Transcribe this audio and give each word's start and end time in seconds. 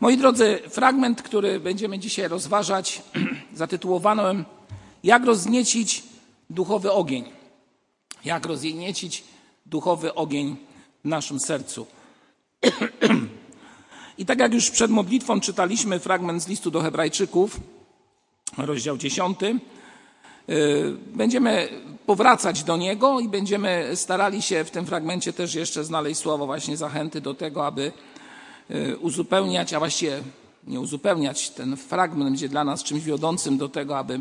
Moi 0.00 0.16
drodzy, 0.16 0.58
fragment, 0.70 1.22
który 1.22 1.60
będziemy 1.60 1.98
dzisiaj 1.98 2.28
rozważać, 2.28 3.02
zatytułowałem 3.54 4.44
Jak 5.04 5.24
rozniecić 5.24 6.02
duchowy 6.50 6.92
ogień. 6.92 7.24
Jak 8.24 8.46
rozniecić 8.46 9.24
duchowy 9.66 10.14
ogień 10.14 10.56
w 11.04 11.08
naszym 11.08 11.40
sercu. 11.40 11.86
I 14.18 14.26
tak 14.26 14.38
jak 14.38 14.54
już 14.54 14.70
przed 14.70 14.90
modlitwą 14.90 15.40
czytaliśmy 15.40 16.00
fragment 16.00 16.42
z 16.42 16.48
listu 16.48 16.70
do 16.70 16.80
Hebrajczyków, 16.80 17.60
rozdział 18.56 18.96
10, 18.96 19.38
y, 19.42 19.54
będziemy 21.14 21.68
powracać 22.06 22.64
do 22.64 22.76
niego 22.76 23.20
i 23.20 23.28
będziemy 23.28 23.90
starali 23.94 24.42
się 24.42 24.64
w 24.64 24.70
tym 24.70 24.86
fragmencie 24.86 25.32
też 25.32 25.54
jeszcze 25.54 25.84
znaleźć 25.84 26.20
słowo 26.20 26.46
właśnie 26.46 26.76
zachęty 26.76 27.20
do 27.20 27.34
tego, 27.34 27.66
aby 27.66 27.92
uzupełniać, 29.00 29.74
a 29.74 29.78
właściwie 29.78 30.22
nie 30.66 30.80
uzupełniać, 30.80 31.50
ten 31.50 31.76
fragment 31.76 32.30
będzie 32.30 32.48
dla 32.48 32.64
nas 32.64 32.82
czymś 32.82 33.02
wiodącym 33.02 33.58
do 33.58 33.68
tego, 33.68 33.98
aby 33.98 34.20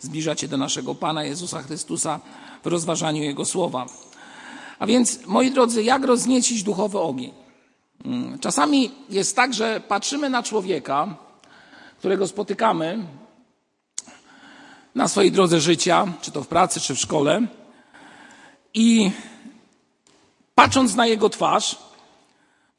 zbliżać 0.00 0.40
się 0.40 0.48
do 0.48 0.56
naszego 0.56 0.94
Pana 0.94 1.24
Jezusa 1.24 1.62
Chrystusa 1.62 2.20
w 2.64 2.66
rozważaniu 2.66 3.22
Jego 3.22 3.44
słowa. 3.44 3.86
A 4.78 4.86
więc, 4.86 5.26
moi 5.26 5.50
drodzy, 5.50 5.82
jak 5.82 6.04
rozniecić 6.04 6.62
duchowy 6.62 6.98
ogień? 6.98 7.32
Mm, 8.04 8.38
czasami 8.38 8.90
jest 9.10 9.36
tak, 9.36 9.54
że 9.54 9.80
patrzymy 9.88 10.30
na 10.30 10.42
człowieka, 10.42 11.16
którego 11.98 12.28
spotykamy 12.28 12.98
na 14.94 15.08
swojej 15.08 15.32
drodze 15.32 15.60
życia, 15.60 16.06
czy 16.20 16.30
to 16.30 16.42
w 16.42 16.48
pracy, 16.48 16.80
czy 16.80 16.94
w 16.94 16.98
szkole, 16.98 17.46
i 18.74 19.10
patrząc 20.54 20.94
na 20.94 21.06
jego 21.06 21.28
twarz, 21.28 21.89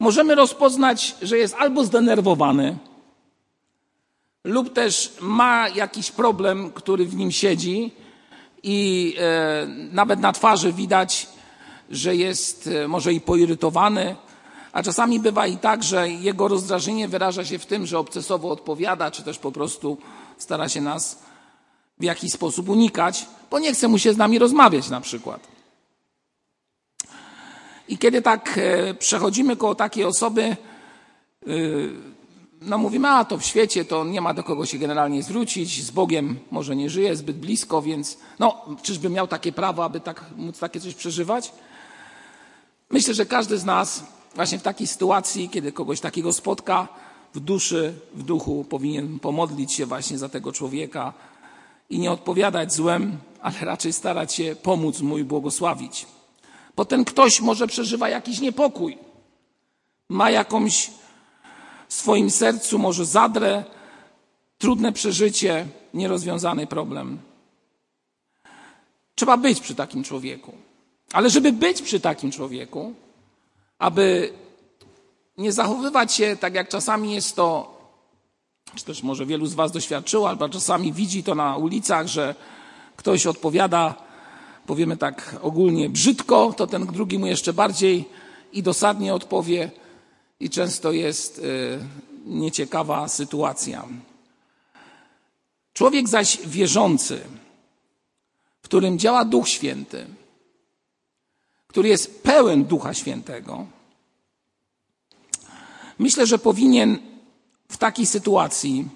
możemy 0.02 0.36
rozpoznać, 0.36 1.16
że 1.22 1.38
jest 1.38 1.56
albo 1.60 1.86
zdenerwowany, 1.86 2.78
lub 4.44 4.74
też 4.74 5.14
ma 5.22 5.70
jakiś 5.70 6.12
problem, 6.12 6.72
który 6.72 7.06
w 7.06 7.16
nim 7.16 7.32
siedzi, 7.32 7.92
i 8.64 9.16
e, 9.20 9.68
nawet 9.92 10.20
na 10.20 10.34
twarzy 10.34 10.74
widać, 10.74 11.28
że 11.90 12.16
jest 12.16 12.68
e, 12.68 12.88
może 12.88 13.14
i 13.14 13.22
poirytowany, 13.22 14.16
a 14.72 14.84
czasami 14.84 15.20
bywa 15.20 15.48
i 15.48 15.58
tak, 15.58 15.84
że 15.84 16.10
jego 16.10 16.48
rozdrażnienie 16.48 17.08
wyraża 17.08 17.46
się 17.46 17.60
w 17.60 17.66
tym, 17.66 17.86
że 17.86 18.00
obcesowo 18.00 18.50
odpowiada, 18.50 19.12
czy 19.12 19.24
też 19.24 19.40
po 19.40 19.52
prostu 19.52 19.98
stara 20.38 20.70
się 20.70 20.82
nas 20.82 21.20
w 22.00 22.04
jakiś 22.04 22.32
sposób 22.32 22.70
unikać, 22.70 23.26
bo 23.52 23.60
nie 23.60 23.74
chce 23.74 23.88
mu 23.88 23.98
się 23.98 24.14
z 24.14 24.18
nami 24.18 24.40
rozmawiać 24.40 24.90
na 24.90 25.02
przykład. 25.02 25.51
I 27.92 27.98
kiedy 27.98 28.22
tak 28.22 28.58
e, 28.58 28.94
przechodzimy 28.94 29.56
koło 29.56 29.76
takiej 29.76 30.06
osoby, 30.06 30.42
e, 30.44 30.58
no 32.62 32.78
mówimy, 32.78 33.10
a 33.10 33.26
to 33.26 33.38
w 33.38 33.46
świecie 33.46 33.86
to 33.86 34.04
nie 34.06 34.22
ma 34.22 34.34
do 34.34 34.44
kogo 34.44 34.66
się 34.66 34.78
generalnie 34.78 35.24
zwrócić, 35.24 35.84
z 35.84 35.92
Bogiem 35.92 36.40
może 36.52 36.76
nie 36.76 36.90
żyje 36.90 37.16
zbyt 37.16 37.38
blisko, 37.38 37.82
więc 37.82 38.18
no, 38.40 38.66
czyżby 38.82 39.10
miał 39.10 39.28
takie 39.28 39.52
prawo, 39.52 39.84
aby 39.84 40.00
tak, 40.00 40.26
móc 40.38 40.60
takie 40.60 40.80
coś 40.80 40.94
przeżywać? 40.94 41.52
Myślę, 42.90 43.14
że 43.14 43.26
każdy 43.26 43.58
z 43.58 43.66
nas 43.66 44.04
właśnie 44.36 44.60
w 44.60 44.64
takiej 44.64 44.88
sytuacji, 44.88 45.50
kiedy 45.50 45.72
kogoś 45.72 46.00
takiego 46.00 46.34
spotka, 46.34 46.88
w 47.34 47.40
duszy, 47.40 47.94
w 48.14 48.24
duchu 48.24 48.66
powinien 48.70 49.20
pomodlić 49.20 49.72
się 49.74 49.86
właśnie 49.86 50.18
za 50.18 50.30
tego 50.30 50.52
człowieka 50.52 51.14
i 51.90 52.00
nie 52.00 52.12
odpowiadać 52.12 52.74
złem, 52.74 53.18
ale 53.42 53.60
raczej 53.62 53.94
starać 53.94 54.34
się 54.34 54.56
pomóc 54.64 55.02
mu 55.02 55.18
i 55.18 55.24
błogosławić. 55.24 56.06
Bo 56.76 56.86
ten 56.86 57.06
ktoś 57.06 57.42
może 57.42 57.68
przeżywa 57.68 58.10
jakiś 58.10 58.40
niepokój, 58.40 58.98
ma 60.10 60.32
jakąś 60.32 60.92
w 61.88 61.94
swoim 61.94 62.32
sercu, 62.32 62.80
może 62.80 63.06
zadrę, 63.06 63.64
trudne 64.58 64.92
przeżycie, 64.92 65.68
nierozwiązany 65.94 66.68
problem. 66.68 67.20
Trzeba 69.16 69.38
być 69.38 69.60
przy 69.60 69.76
takim 69.76 70.04
człowieku. 70.04 70.54
Ale 71.14 71.30
żeby 71.30 71.52
być 71.52 71.82
przy 71.82 72.00
takim 72.00 72.32
człowieku, 72.32 72.94
aby 73.80 74.34
nie 75.38 75.52
zachowywać 75.52 76.14
się 76.14 76.38
tak, 76.40 76.54
jak 76.54 76.70
czasami 76.70 77.14
jest 77.14 77.36
to, 77.36 77.78
czy 78.76 78.86
też 78.86 79.04
może 79.04 79.26
wielu 79.26 79.46
z 79.46 79.54
Was 79.54 79.72
doświadczyło, 79.72 80.30
albo 80.30 80.50
czasami 80.50 80.94
widzi 80.94 81.24
to 81.24 81.36
na 81.36 81.58
ulicach, 81.58 82.08
że 82.08 82.36
ktoś 82.96 83.28
odpowiada, 83.28 83.96
powiemy 84.66 84.98
tak 84.98 85.36
ogólnie, 85.42 85.90
brzydko, 85.90 86.54
to 86.58 86.68
ten 86.68 86.86
drugi 86.86 87.20
mu 87.20 87.28
jeszcze 87.28 87.54
bardziej 87.54 88.06
i 88.54 88.64
dosadnie 88.64 89.14
odpowie, 89.14 89.72
i 90.40 90.50
często 90.50 90.92
jest 90.92 91.40
y, 91.40 91.80
nieciekawa 92.26 93.08
sytuacja. 93.08 93.88
Człowiek 95.74 96.10
zaś 96.10 96.38
wierzący, 96.46 97.22
w 98.62 98.64
którym 98.64 99.00
działa 99.00 99.26
Duch 99.26 99.50
Święty, 99.50 100.08
który 101.68 101.90
jest 101.90 102.24
pełen 102.24 102.66
Ducha 102.66 102.94
Świętego, 102.94 103.66
myślę, 106.00 106.28
że 106.28 106.40
powinien 106.40 107.00
w 107.70 107.78
takiej 107.78 108.06
sytuacji 108.06 108.90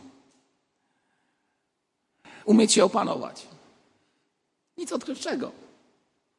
umieć 2.45 2.73
się 2.73 2.83
opanować. 2.83 3.54
Nic 4.77 4.91
odkrywczego, 4.91 5.51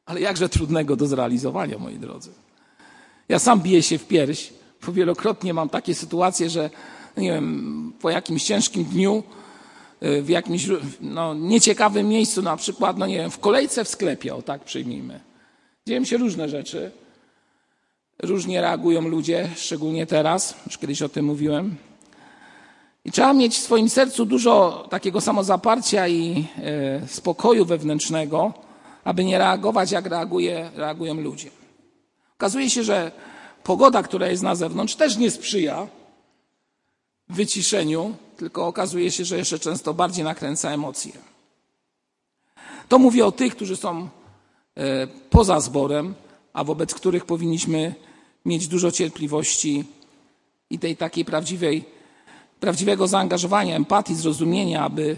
ale 0.05 0.21
jakże 0.21 0.49
trudnego 0.49 0.95
do 0.95 1.07
zrealizowania, 1.07 1.77
moi 1.77 1.95
drodzy. 1.95 2.31
Ja 3.29 3.39
sam 3.39 3.61
biję 3.61 3.83
się 3.83 3.97
w 3.97 4.07
pierś, 4.07 4.53
bo 4.85 4.91
wielokrotnie 4.91 5.53
mam 5.53 5.69
takie 5.69 5.95
sytuacje, 5.95 6.49
że 6.49 6.69
nie 7.17 7.31
wiem, 7.31 7.93
po 8.01 8.09
jakimś 8.09 8.43
ciężkim 8.43 8.83
dniu, 8.83 9.23
y, 10.03 10.21
w 10.21 10.29
jakimś 10.29 10.67
no, 11.01 11.33
nieciekawym 11.33 12.07
miejscu, 12.07 12.41
na 12.41 12.57
przykład, 12.57 12.97
no 12.97 13.07
nie 13.07 13.17
wiem, 13.17 13.31
w 13.31 13.39
kolejce 13.39 13.83
w 13.83 13.89
sklepie, 13.89 14.35
o 14.35 14.41
tak 14.41 14.63
przyjmijmy. 14.63 15.19
Dzieją 15.87 16.05
się 16.05 16.17
różne 16.17 16.49
rzeczy. 16.49 16.91
Różnie 18.23 18.61
reagują 18.61 19.01
ludzie, 19.01 19.49
szczególnie 19.55 20.05
teraz, 20.05 20.55
już 20.65 20.77
kiedyś 20.77 21.01
o 21.01 21.09
tym 21.09 21.25
mówiłem. 21.25 21.75
I 23.07 23.11
trzeba 23.11 23.33
mieć 23.33 23.55
w 23.57 23.61
swoim 23.61 23.89
sercu 23.89 24.25
dużo 24.25 24.87
takiego 24.89 25.21
samozaparcia 25.21 26.07
i 26.07 26.45
e, 26.57 27.07
spokoju 27.07 27.65
wewnętrznego, 27.65 28.53
aby 29.03 29.23
nie 29.23 29.37
reagować, 29.37 29.91
jak 29.91 30.05
reaguje, 30.05 30.71
reagują 30.75 31.13
ludzie. 31.13 31.49
Okazuje 32.37 32.69
się, 32.69 32.83
że 32.83 33.11
pogoda, 33.63 34.03
która 34.03 34.27
jest 34.27 34.43
na 34.43 34.55
zewnątrz, 34.55 34.95
też 34.95 35.17
nie 35.17 35.31
sprzyja 35.31 35.87
wyciszeniu, 37.29 38.15
tylko 38.37 38.67
okazuje 38.67 39.11
się, 39.11 39.25
że 39.25 39.37
jeszcze 39.37 39.59
często 39.59 39.93
bardziej 39.93 40.23
nakręca 40.23 40.71
emocje. 40.71 41.11
To 42.89 42.99
mówię 42.99 43.25
o 43.25 43.31
tych, 43.31 43.55
którzy 43.55 43.75
są 43.75 44.09
E, 44.77 45.07
poza 45.29 45.59
zborem, 45.59 46.13
a 46.53 46.63
wobec 46.63 46.93
których 46.93 47.25
powinniśmy 47.25 47.95
mieć 48.45 48.67
dużo 48.67 48.91
cierpliwości 48.91 49.83
i 50.69 50.79
tej 50.79 50.97
takiej 50.97 51.25
prawdziwej, 51.25 51.85
prawdziwego 52.59 53.07
zaangażowania, 53.07 53.75
empatii, 53.75 54.15
zrozumienia, 54.15 54.83
aby 54.83 55.17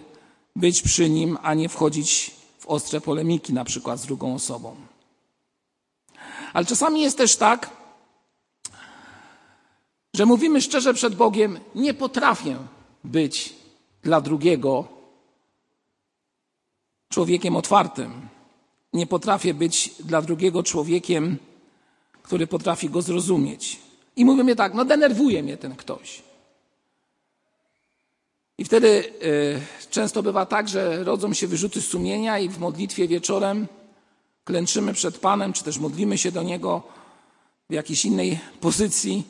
być 0.56 0.82
przy 0.82 1.10
nim, 1.10 1.38
a 1.42 1.54
nie 1.54 1.70
wchodzić 1.70 2.32
w 2.60 2.68
ostre 2.68 3.02
polemiki, 3.02 3.54
na 3.54 3.64
przykład 3.64 4.00
z 4.00 4.06
drugą 4.06 4.36
osobą. 4.36 4.76
Ale 6.54 6.66
czasami 6.66 7.02
jest 7.02 7.18
też 7.18 7.36
tak, 7.36 7.70
że 10.14 10.26
mówimy 10.26 10.62
szczerze 10.62 10.94
przed 10.94 11.16
Bogiem, 11.16 11.60
nie 11.76 11.94
potrafię 11.94 12.58
być 13.04 13.54
dla 14.04 14.22
drugiego 14.22 14.88
człowiekiem 17.10 17.56
otwartym. 17.56 18.30
Nie 18.94 19.08
potrafię 19.08 19.54
być 19.54 19.96
dla 20.00 20.22
drugiego 20.22 20.64
człowiekiem, 20.64 21.38
który 22.22 22.48
potrafi 22.48 22.90
go 22.90 23.02
zrozumieć. 23.02 23.80
I 24.16 24.26
mówimy 24.26 24.56
tak, 24.56 24.74
no 24.74 24.86
denerwuje 24.86 25.44
mnie 25.44 25.58
ten 25.58 25.76
ktoś. 25.76 26.29
I 28.60 28.66
wtedy 28.66 29.14
y, 29.24 29.90
często 29.90 30.24
bywa 30.24 30.46
tak, 30.46 30.70
że 30.70 31.04
rodzą 31.04 31.34
się 31.34 31.48
wyrzuty 31.48 31.82
sumienia 31.82 32.40
i 32.40 32.50
w 32.50 32.60
modlitwie 32.60 33.08
wieczorem 33.08 33.68
klęczymy 34.44 34.94
przed 34.94 35.18
Panem, 35.18 35.54
czy 35.54 35.64
też 35.64 35.78
modlimy 35.78 36.18
się 36.18 36.32
do 36.32 36.44
Niego 36.44 36.84
w 37.70 37.74
jakiejś 37.74 38.06
innej 38.06 38.40
pozycji 38.62 39.28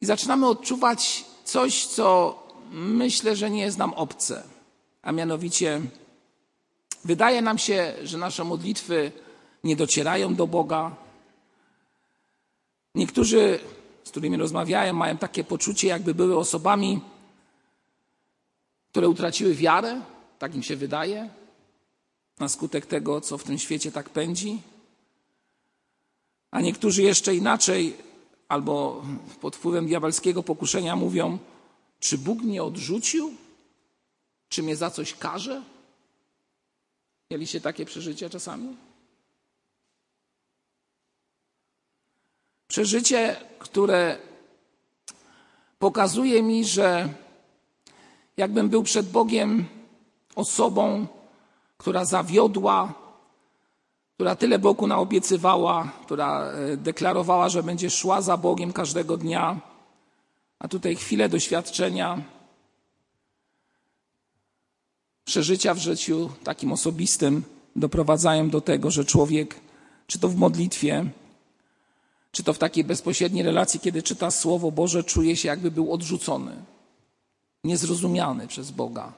i 0.00 0.06
zaczynamy 0.06 0.48
odczuwać 0.48 1.24
coś, 1.44 1.86
co 1.86 2.38
myślę, 2.72 3.36
że 3.36 3.50
nie 3.50 3.62
jest 3.62 3.78
nam 3.78 3.94
obce, 3.94 4.42
a 5.02 5.12
mianowicie 5.12 5.80
Wydaje 7.06 7.42
nam 7.42 7.58
się, 7.58 7.94
że 8.02 8.18
nasze 8.18 8.44
modlitwy 8.44 9.12
nie 9.64 9.76
docierają 9.76 10.34
do 10.34 10.46
Boga. 10.46 10.96
Niektórzy, 12.94 13.58
z 14.06 14.10
którymi 14.10 14.36
rozmawiałem, 14.36 14.96
mają 14.96 15.18
takie 15.18 15.44
poczucie, 15.44 15.88
jakby 15.88 16.14
były 16.14 16.38
osobami, 16.38 17.00
które 18.90 19.08
utraciły 19.08 19.54
wiarę, 19.54 20.00
tak 20.38 20.54
im 20.54 20.62
się 20.62 20.76
wydaje, 20.76 21.28
na 22.38 22.48
skutek 22.48 22.86
tego, 22.86 23.20
co 23.20 23.38
w 23.38 23.44
tym 23.44 23.58
świecie 23.58 23.92
tak 23.92 24.10
pędzi. 24.10 24.62
A 26.50 26.60
niektórzy 26.60 27.02
jeszcze 27.02 27.34
inaczej 27.34 27.96
albo 28.48 29.04
pod 29.40 29.56
wpływem 29.56 29.86
diabelskiego 29.86 30.42
pokuszenia 30.42 30.96
mówią, 30.96 31.38
czy 32.00 32.18
Bóg 32.18 32.42
mnie 32.42 32.62
odrzucił? 32.62 33.34
Czy 34.48 34.62
mnie 34.62 34.76
za 34.76 34.90
coś 34.90 35.14
karze? 35.14 35.62
Mieliście 37.30 37.60
takie 37.60 37.84
przeżycia 37.84 38.30
czasami? 38.30 38.76
Przeżycie, 42.76 43.36
które 43.58 44.18
pokazuje 45.78 46.42
mi, 46.42 46.64
że 46.64 47.08
jakbym 48.36 48.68
był 48.68 48.82
przed 48.82 49.08
Bogiem 49.10 49.64
osobą, 50.34 51.06
która 51.76 52.04
zawiodła, 52.04 52.94
która 54.14 54.36
tyle 54.36 54.58
Bogu 54.58 54.86
naobiecywała, 54.86 55.92
która 56.04 56.42
e, 56.42 56.76
deklarowała, 56.76 57.48
że 57.48 57.62
będzie 57.62 57.90
szła 57.90 58.22
za 58.22 58.36
Bogiem 58.36 58.72
każdego 58.72 59.16
dnia, 59.16 59.60
a 60.58 60.68
tutaj 60.68 60.96
chwilę 60.96 61.28
doświadczenia, 61.28 62.22
przeżycia 65.24 65.74
w 65.74 65.78
życiu 65.78 66.30
takim 66.44 66.72
osobistym 66.72 67.42
doprowadzają 67.76 68.50
do 68.50 68.60
tego, 68.60 68.90
że 68.90 69.04
człowiek, 69.04 69.60
czy 70.06 70.18
to 70.18 70.28
w 70.28 70.36
modlitwie, 70.36 71.10
czy 72.36 72.42
to 72.42 72.52
w 72.52 72.58
takiej 72.58 72.84
bezpośredniej 72.84 73.42
relacji, 73.42 73.80
kiedy 73.80 74.02
czyta 74.02 74.30
Słowo 74.30 74.70
Boże, 74.70 75.04
czuje 75.04 75.36
się 75.36 75.48
jakby 75.48 75.70
był 75.70 75.92
odrzucony, 75.92 76.56
niezrozumiany 77.64 78.46
przez 78.46 78.70
Boga, 78.70 79.12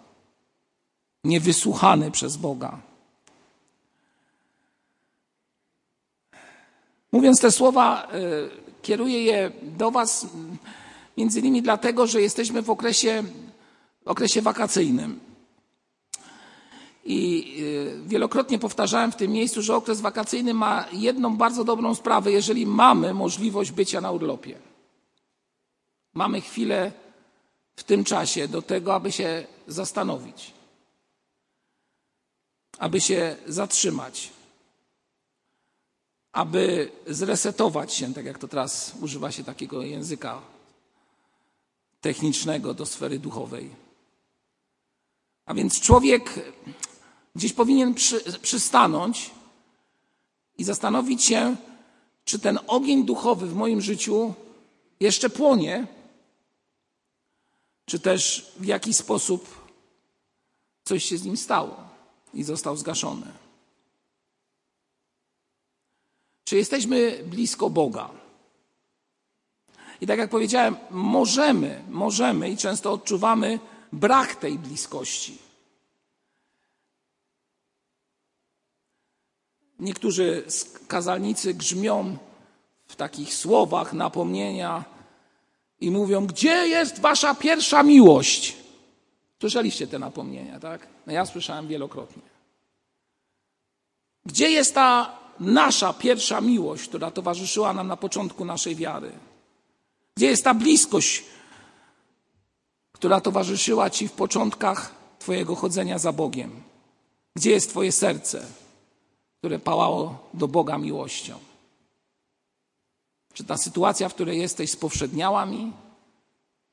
niewysłuchany 1.24 2.10
przez 2.10 2.36
Boga. 2.36 2.80
Mówiąc 7.12 7.40
te 7.40 7.52
słowa, 7.52 8.08
e, 8.12 8.18
kieruję 8.82 9.22
je 9.22 9.50
do 9.62 9.90
Was 9.90 10.26
między 11.16 11.40
innymi 11.40 11.62
dlatego, 11.62 12.06
że 12.06 12.20
jesteśmy 12.20 12.62
w 12.62 12.70
okresie, 12.70 13.24
okresie 14.04 14.42
wakacyjnym. 14.42 15.20
I 17.10 17.55
y, 17.60 18.08
wielokrotnie 18.08 18.58
powtarzałem 18.58 19.12
w 19.12 19.16
tym 19.16 19.32
miejscu, 19.32 19.62
że 19.62 19.76
okres 19.76 20.00
wakacyjny 20.00 20.55
ma 20.55 20.84
jedną 20.93 21.37
bardzo 21.37 21.64
dobrą 21.64 21.94
sprawę, 21.94 22.32
jeżeli 22.32 22.66
mamy 22.66 23.14
możliwość 23.14 23.72
bycia 23.72 24.00
na 24.00 24.10
urlopie. 24.10 24.58
Mamy 26.14 26.40
chwilę 26.40 26.93
w 27.76 27.82
tym 27.84 28.05
czasie 28.05 28.49
do 28.49 28.62
tego, 28.62 28.94
aby 28.94 29.12
się 29.12 29.46
zastanowić, 29.66 30.52
aby 32.78 33.00
się 33.00 33.37
zatrzymać, 33.46 34.31
aby 36.32 36.90
zresetować 37.06 37.94
się, 37.94 38.14
tak 38.14 38.25
jak 38.25 38.38
to 38.38 38.49
teraz 38.49 38.94
używa 39.00 39.32
się 39.32 39.44
takiego 39.44 39.82
języka 39.82 40.40
technicznego 42.00 42.75
do 42.75 42.87
sfery 42.87 43.19
duchowej. 43.19 43.70
A 45.46 45.54
więc 45.54 45.81
człowiek 45.81 46.40
Gdzieś 47.38 47.52
powinien 47.52 47.94
przy, 47.94 48.38
przystanąć 48.38 49.31
i 50.58 50.64
zastanowić 50.64 51.25
się, 51.25 51.56
czy 52.25 52.38
ten 52.38 52.58
ogień 52.67 53.05
duchowy 53.05 53.46
w 53.46 53.55
moim 53.55 53.81
życiu 53.81 54.35
jeszcze 55.00 55.31
płonie, 55.31 55.87
czy 57.87 58.00
też 58.00 58.52
w 58.56 58.64
jakiś 58.64 58.96
sposób 58.96 59.70
coś 60.85 61.05
się 61.05 61.19
z 61.19 61.25
nim 61.25 61.37
stało 61.37 61.76
i 62.35 62.44
został 62.44 62.76
zgaszony. 62.76 63.26
Czy 66.44 66.56
jesteśmy 66.56 67.25
blisko 67.26 67.70
Boga? 67.70 68.11
I 70.00 70.06
tak 70.06 70.19
jak 70.19 70.31
powiedziałem, 70.31 70.76
możemy, 70.90 71.85
możemy 71.88 72.50
i 72.50 72.56
często 72.56 72.93
odczuwamy 72.93 73.58
brak 73.93 74.35
tej 74.35 74.58
bliskości. 74.58 75.47
Niektórzy 79.78 80.44
kazalnicy 80.88 81.54
grzmią 81.54 82.16
w 82.86 82.96
takich 82.96 83.34
słowach 83.34 83.92
napomnienia 83.92 84.84
i 85.80 85.90
mówią: 85.90 86.26
Gdzie 86.26 86.69
jest 86.69 87.00
wasza 87.00 87.34
pierwsza 87.34 87.82
miłość? 87.82 88.56
Słyszeliście 89.40 89.86
te 89.86 89.98
napomnienia, 89.98 90.60
tak? 90.60 90.86
No 91.06 91.12
ja 91.12 91.26
słyszałem 91.26 91.69
wielokrotnie. 91.69 92.22
Gdzie 94.26 94.50
jest 94.50 94.75
ta 94.75 95.19
nasza 95.40 95.92
pierwsza 95.92 96.40
miłość, 96.40 96.88
która 96.88 97.10
towarzyszyła 97.10 97.72
nam 97.72 97.86
na 97.86 97.96
początku 97.96 98.44
naszej 98.44 98.76
wiary? 98.76 99.12
Gdzie 100.16 100.26
jest 100.26 100.44
ta 100.44 100.54
bliskość, 100.54 101.25
która 102.92 103.20
towarzyszyła 103.20 103.90
Ci 103.90 104.08
w 104.08 104.12
początkach 104.12 104.94
Twojego 105.19 105.54
chodzenia 105.54 105.98
za 105.98 106.12
Bogiem? 106.12 106.62
Gdzie 107.36 107.50
jest 107.50 107.70
Twoje 107.70 107.92
serce? 107.92 108.46
Które 109.38 109.58
pałało 109.58 110.31
do 110.35 110.49
Boga 110.49 110.79
miłością? 110.79 111.38
Czy 113.32 113.44
ta 113.44 113.56
sytuacja, 113.56 114.08
w 114.08 114.14
której 114.14 114.38
jesteś, 114.38 114.70
spowszedniała 114.70 115.46
mi? 115.46 115.73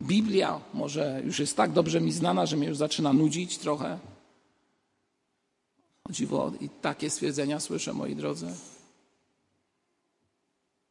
Biblia 0.02 0.60
może 0.74 1.22
już 1.26 1.40
jest 1.40 1.58
tak 1.58 1.72
dobrze 1.72 2.02
mi 2.02 2.12
znana, 2.12 2.46
że 2.46 2.58
mnie 2.58 2.68
już 2.68 2.78
zaczyna 2.78 3.14
nudzić 3.14 3.58
trochę. 3.58 4.00
O 6.10 6.12
dziwo, 6.12 6.52
i 6.62 6.70
takie 6.70 7.10
stwierdzenia 7.10 7.60
słyszę, 7.60 7.94
moi 7.94 8.16
drodzy. 8.16 8.56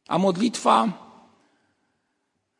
A 0.07 0.17
modlitwa, 0.17 0.93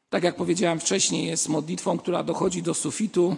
tak 0.09 0.23
jak 0.23 0.35
powiedziałem 0.35 0.79
wcześniej, 0.79 1.27
jest 1.27 1.49
modlitwą, 1.49 1.97
która 1.97 2.23
dochodzi 2.23 2.63
do 2.63 2.73
sufitu, 2.73 3.35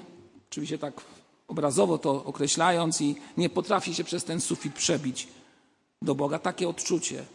oczywiście 0.50 0.78
tak 0.78 1.02
obrazowo 1.48 1.98
to 1.98 2.26
określając, 2.26 3.02
i 3.02 3.16
nie 3.38 3.50
potrafi 3.50 3.96
się 3.96 4.04
przez 4.04 4.24
ten 4.24 4.42
sufit 4.42 4.74
przebić 4.74 5.28
do 6.02 6.16
Boga. 6.16 6.40
Takie 6.40 6.70
odczucie 6.70 7.26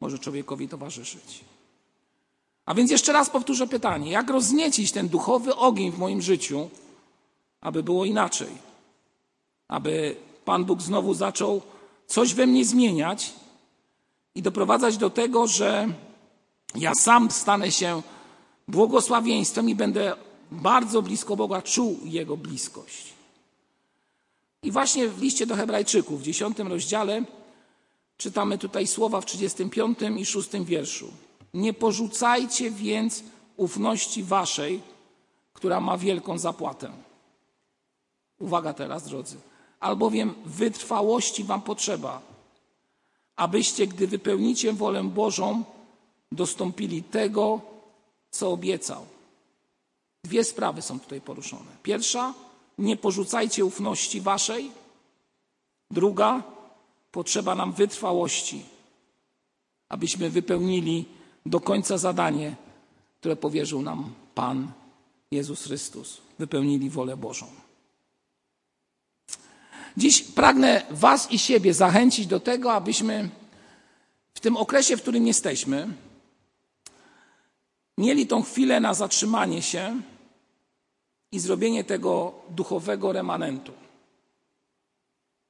może 0.00 0.18
człowiekowi 0.18 0.68
towarzyszyć. 0.68 1.44
A 2.66 2.74
więc 2.74 2.90
jeszcze 2.90 3.12
raz 3.12 3.30
powtórzę 3.30 3.66
pytanie: 3.66 4.10
jak 4.10 4.30
rozniecić 4.30 4.92
ten 4.92 5.08
duchowy 5.08 5.56
ogień 5.56 5.92
w 5.92 5.98
moim 5.98 6.22
życiu, 6.22 6.70
aby 7.60 7.82
było 7.82 8.04
inaczej? 8.04 8.50
Aby 9.68 10.16
Pan 10.44 10.64
Bóg 10.64 10.82
znowu 10.82 11.14
zaczął 11.14 11.62
coś 12.06 12.34
we 12.34 12.46
mnie 12.46 12.64
zmieniać 12.64 13.32
i 14.34 14.42
doprowadzać 14.42 14.96
do 14.96 15.10
tego, 15.10 15.46
że 15.46 15.88
ja 16.74 16.94
sam 16.94 17.30
stanę 17.30 17.70
się 17.70 18.02
błogosławieństwem 18.68 19.68
i 19.68 19.74
będę 19.74 20.16
bardzo 20.50 21.02
blisko 21.02 21.36
Boga 21.36 21.62
czuł 21.62 22.00
Jego 22.04 22.36
bliskość. 22.36 23.12
I 24.62 24.72
właśnie 24.72 25.08
w 25.08 25.22
liście 25.22 25.46
do 25.46 25.56
Hebrajczyków, 25.56 26.20
w 26.20 26.24
dziesiątym 26.24 26.68
rozdziale, 26.68 27.24
Czytamy 28.16 28.58
tutaj 28.58 28.86
słowa 28.86 29.20
w 29.20 29.26
35 29.26 29.98
i 30.16 30.26
6 30.26 30.50
wierszu. 30.64 31.12
Nie 31.54 31.72
porzucajcie 31.72 32.70
więc 32.70 33.22
ufności 33.56 34.22
waszej, 34.22 34.82
która 35.52 35.80
ma 35.80 35.98
wielką 35.98 36.38
zapłatę. 36.38 36.90
Uwaga 38.38 38.72
teraz, 38.74 39.08
drodzy. 39.08 39.36
Albowiem 39.80 40.34
wytrwałości 40.44 41.44
wam 41.44 41.62
potrzeba, 41.62 42.22
abyście, 43.36 43.86
gdy 43.86 44.06
wypełnicie 44.06 44.72
wolę 44.72 45.04
Bożą, 45.04 45.64
dostąpili 46.32 47.02
tego, 47.02 47.60
co 48.30 48.52
obiecał. 48.52 49.06
Dwie 50.24 50.44
sprawy 50.44 50.82
są 50.82 51.00
tutaj 51.00 51.20
poruszone. 51.20 51.70
Pierwsza, 51.82 52.34
nie 52.78 52.96
porzucajcie 52.96 53.64
ufności 53.64 54.20
waszej. 54.20 54.70
Druga, 55.90 56.42
potrzeba 57.16 57.54
nam 57.54 57.72
wytrwałości, 57.72 58.64
abyśmy 59.88 60.30
wypełnili 60.30 61.04
do 61.46 61.60
końca 61.60 61.98
zadanie, 61.98 62.56
które 63.20 63.36
powierzył 63.36 63.82
nam 63.82 64.14
Pan 64.34 64.72
Jezus 65.30 65.64
Chrystus. 65.64 66.20
Wypełnili 66.38 66.90
wolę 66.90 67.16
Bożą. 67.16 67.46
Dziś 69.96 70.22
pragnę 70.22 70.86
Was 70.90 71.32
i 71.32 71.38
siebie 71.38 71.74
zachęcić 71.74 72.26
do 72.26 72.40
tego, 72.40 72.72
abyśmy 72.72 73.30
w 74.34 74.40
tym 74.40 74.56
okresie, 74.56 74.96
w 74.96 75.02
którym 75.02 75.26
jesteśmy, 75.26 75.88
mieli 77.98 78.26
tą 78.26 78.42
chwilę 78.42 78.80
na 78.80 78.94
zatrzymanie 78.94 79.62
się 79.62 80.02
i 81.32 81.40
zrobienie 81.40 81.84
tego 81.84 82.34
duchowego 82.50 83.12
remanentu. 83.12 83.72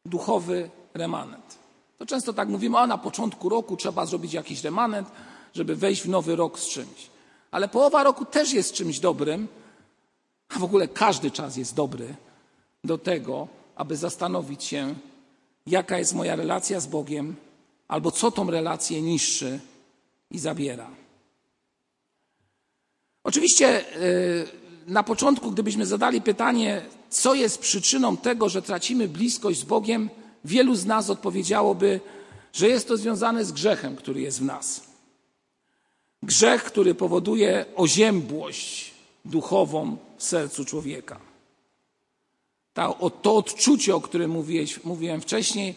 Duchowy 0.05 0.71
remanent. 0.97 1.59
To 1.99 2.07
często 2.07 2.33
tak 2.33 2.49
mówimy, 2.49 2.79
a 2.79 2.87
na 2.87 2.99
początku 2.99 3.49
roku 3.49 3.77
trzeba 3.77 4.07
zrobić 4.07 4.33
jakiś 4.33 4.65
remanent, 4.65 5.09
żeby 5.55 5.77
wejść 5.77 6.03
w 6.03 6.09
nowy 6.09 6.37
rok 6.37 6.59
z 6.59 6.69
czymś. 6.69 7.11
Ale 7.51 7.69
połowa 7.69 8.03
roku 8.03 8.25
też 8.25 8.53
jest 8.53 8.73
czymś 8.73 8.99
dobrym, 9.01 9.49
a 10.49 10.59
w 10.59 10.65
ogóle 10.65 10.89
każdy 10.89 11.31
czas 11.31 11.57
jest 11.57 11.75
dobry 11.75 12.15
do 12.85 12.99
tego, 12.99 13.49
aby 13.77 13.97
zastanowić 13.97 14.65
się, 14.65 14.95
jaka 15.67 15.99
jest 15.99 16.15
moja 16.15 16.37
relacja 16.37 16.81
z 16.81 16.87
Bogiem, 16.87 17.37
albo 17.89 18.11
co 18.11 18.31
tą 18.31 18.51
relację 18.51 19.03
niszczy 19.03 19.61
i 20.31 20.39
zabiera. 20.39 20.91
Oczywiście 23.25 23.97
y, 23.97 24.49
na 24.87 25.03
początku, 25.03 25.51
gdybyśmy 25.51 25.87
zadali 25.87 26.23
pytanie, 26.23 26.83
co 27.11 27.35
jest 27.35 27.59
przyczyną 27.59 28.17
tego, 28.17 28.49
że 28.49 28.63
tracimy 28.63 29.09
bliskość 29.09 29.61
z 29.61 29.65
Bogiem, 29.65 30.11
wielu 30.45 30.75
z 30.75 30.87
nas 30.87 31.11
odpowiedziałoby, 31.11 32.01
że 32.53 32.69
jest 32.69 32.89
to 32.89 32.97
związane 32.97 33.45
z 33.45 33.53
grzechem, 33.53 33.97
który 33.97 34.21
jest 34.21 34.41
w 34.41 34.45
nas. 34.45 34.87
Grzech, 36.23 36.65
który 36.65 36.95
powoduje 36.95 37.65
oziębłość 37.77 38.95
duchową 39.25 39.97
w 40.17 40.23
sercu 40.23 40.65
człowieka. 40.65 41.21
To, 42.75 43.11
to 43.23 43.37
odczucie, 43.37 43.97
o 43.97 44.01
którym 44.01 44.31
mówiłeś, 44.31 44.85
mówiłem 44.85 45.21
wcześniej, 45.21 45.75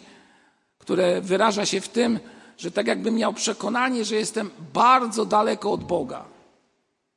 które 0.78 1.22
wyraża 1.22 1.66
się 1.66 1.82
w 1.82 1.90
tym, 1.90 2.20
że 2.58 2.72
tak 2.72 2.88
jakbym 2.88 3.16
miał 3.16 3.34
przekonanie, 3.34 4.06
że 4.06 4.16
jestem 4.16 4.52
bardzo 4.74 5.26
daleko 5.26 5.72
od 5.72 5.84
Boga. 5.84 6.26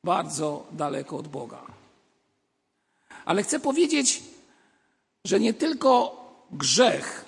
Bardzo 0.05 0.67
daleko 0.73 1.17
od 1.17 1.29
Boga. 1.29 1.63
Ale 3.25 3.43
chcę 3.43 3.61
powiedzieć, 3.61 4.23
że 5.25 5.41
nie 5.41 5.55
tylko 5.55 6.17
grzech, 6.53 7.25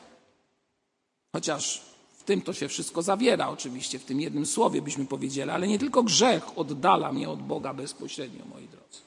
chociaż 1.35 1.83
w 2.19 2.23
tym 2.23 2.43
to 2.43 2.53
się 2.53 2.69
wszystko 2.69 3.03
zawiera, 3.03 3.49
oczywiście, 3.49 3.99
w 3.99 4.05
tym 4.05 4.21
jednym 4.21 4.47
słowie 4.47 4.83
byśmy 4.83 5.07
powiedzieli, 5.07 5.51
ale 5.51 5.67
nie 5.67 5.79
tylko 5.79 6.03
grzech 6.03 6.59
oddala 6.59 7.13
mnie 7.13 7.31
od 7.31 7.43
Boga 7.43 7.75
bezpośrednio, 7.75 8.45
moi 8.45 8.69
drodzy. 8.69 9.01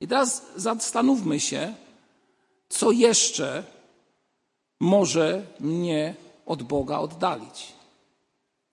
I 0.00 0.08
teraz 0.08 0.46
zastanówmy 0.56 1.40
się, 1.40 1.74
co 2.68 2.90
jeszcze 2.90 3.64
może 4.80 5.46
mnie 5.60 6.14
od 6.46 6.62
Boga 6.62 6.98
oddalić, 6.98 7.72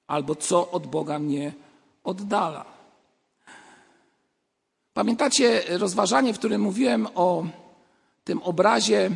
albo 0.08 0.36
co 0.36 0.72
od 0.72 0.88
Boga 0.88 1.20
mnie 1.20 1.54
oddala. 2.04 2.66
Pamiętacie 4.94 5.64
rozważanie, 5.78 6.34
w 6.34 6.40
którym 6.40 6.62
mówiłem 6.62 7.08
o 7.16 7.46
tym 8.24 8.42
obrazie 8.44 9.12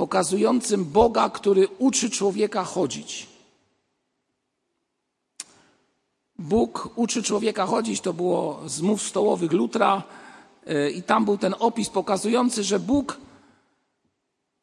pokazującym 0.00 0.84
Boga, 0.84 1.30
który 1.30 1.68
uczy 1.78 2.10
człowieka 2.10 2.64
chodzić. 2.64 3.26
Bóg 6.38 6.90
uczy 6.96 7.22
człowieka 7.22 7.66
chodzić, 7.66 8.00
to 8.00 8.12
było 8.12 8.60
z 8.66 8.80
mów 8.80 9.02
stołowych 9.02 9.52
Lutra, 9.52 10.02
y, 10.68 10.90
i 10.90 11.02
tam 11.02 11.24
był 11.24 11.38
ten 11.38 11.54
opis 11.58 11.88
pokazujący, 11.88 12.64
że 12.64 12.78
Bóg 12.78 13.18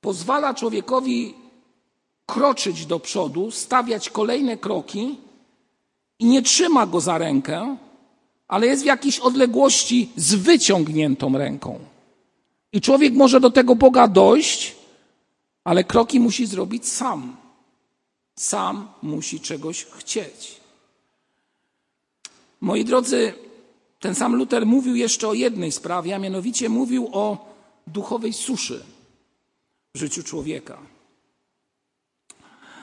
pozwala 0.01 0.53
człowiekowi 0.53 1.34
kroczyć 2.25 2.86
do 2.86 3.00
przodu, 3.00 3.51
stawiać 3.51 4.10
kolejne 4.10 4.58
kroki 4.58 5.17
i 6.20 6.25
nie 6.25 6.41
trzyma 6.41 6.88
go 6.88 7.01
za 7.01 7.17
rękę, 7.17 7.77
ale 8.48 8.67
jest 8.67 8.84
w 8.84 8.86
jakiejś 8.86 9.20
odległości 9.20 10.10
z 10.15 10.36
wyciągniętą 10.36 11.38
ręką. 11.38 11.79
I 12.74 12.82
człowiek 12.82 13.13
może 13.13 13.39
do 13.39 13.51
tego 13.51 13.75
Boga 13.75 14.08
dojść, 14.08 14.76
ale 15.68 15.84
kroki 15.84 16.20
musi 16.20 16.46
zrobić 16.46 16.88
sam. 16.88 17.38
Sam 18.36 18.88
musi 19.02 19.40
czegoś 19.40 19.86
chcieć. 19.86 20.62
Moi 22.62 22.86
drodzy, 22.86 23.34
ten 24.00 24.16
sam 24.16 24.36
Luter 24.36 24.66
mówił 24.66 24.96
jeszcze 24.96 25.28
o 25.28 25.34
jednej 25.34 25.72
sprawie, 25.72 26.16
a 26.16 26.20
mianowicie 26.20 26.70
mówił 26.70 27.10
o 27.12 27.54
duchowej 27.88 28.34
suszy 28.34 28.86
w 29.96 30.00
życiu 30.00 30.24
człowieka. 30.24 30.78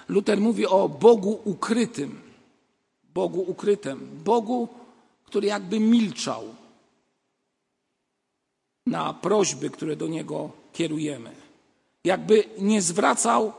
Luter 0.09 0.41
mówi 0.41 0.67
o 0.67 0.89
Bogu 0.89 1.41
ukrytym. 1.45 2.21
Bogu 3.15 3.41
ukrytym. 3.41 4.21
Bogu, 4.25 4.69
który 5.25 5.47
jakby 5.47 5.81
milczał 5.81 6.45
na 8.87 9.15
prośby, 9.15 9.71
które 9.71 9.97
do 9.97 10.07
niego 10.07 10.51
kierujemy. 10.73 11.44
Jakby 12.05 12.45
nie 12.59 12.83
zwracał 12.83 13.53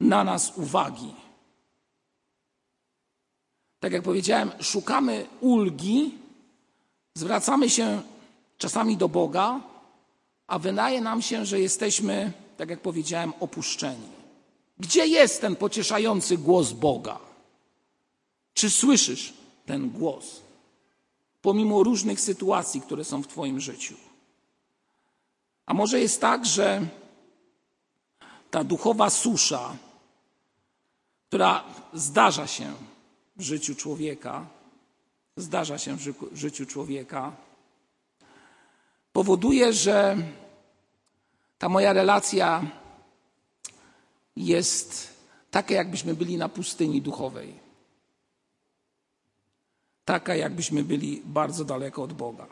na 0.00 0.24
nas 0.24 0.52
uwagi. 0.56 1.14
Tak 3.80 3.92
jak 3.92 4.02
powiedziałem, 4.02 4.50
szukamy 4.60 5.26
ulgi, 5.40 6.14
zwracamy 7.14 7.70
się 7.70 8.02
czasami 8.58 8.96
do 8.96 9.08
Boga, 9.08 9.60
a 10.46 10.58
wydaje 10.58 11.00
nam 11.00 11.22
się, 11.22 11.46
że 11.46 11.60
jesteśmy, 11.60 12.32
tak 12.56 12.70
jak 12.70 12.80
powiedziałem, 12.80 13.32
opuszczeni. 13.40 14.08
Gdzie 14.78 15.06
jest 15.06 15.40
ten 15.40 15.56
pocieszający 15.56 16.38
głos 16.38 16.72
Boga? 16.72 17.18
Czy 18.54 18.70
słyszysz 18.70 19.32
ten 19.66 19.90
głos? 19.90 20.40
Pomimo 21.42 21.82
różnych 21.82 22.20
sytuacji, 22.20 22.80
które 22.80 23.04
są 23.04 23.22
w 23.22 23.26
Twoim 23.26 23.60
życiu. 23.60 23.94
A 25.66 25.74
może 25.74 26.00
jest 26.00 26.20
tak, 26.20 26.46
że 26.46 26.86
ta 28.50 28.64
duchowa 28.64 29.10
susza, 29.10 29.76
która 31.28 31.64
zdarza 31.92 32.46
się 32.46 32.72
w 33.36 33.42
życiu 33.42 33.74
człowieka, 33.74 34.46
zdarza 35.36 35.78
się 35.78 35.96
w 36.32 36.36
życiu 36.36 36.66
człowieka, 36.66 37.32
powoduje, 39.12 39.72
że 39.72 40.16
ta 41.58 41.68
moja 41.68 41.92
relacja 41.92 42.62
jest 44.36 45.14
taka, 45.50 45.74
jakbyśmy 45.74 46.14
byli 46.14 46.36
na 46.36 46.48
pustyni 46.48 47.02
duchowej. 47.02 47.54
Taka, 50.04 50.34
jakbyśmy 50.34 50.84
byli 50.84 51.22
bardzo 51.24 51.64
daleko 51.64 52.02
od 52.02 52.12
Boga. 52.12 52.46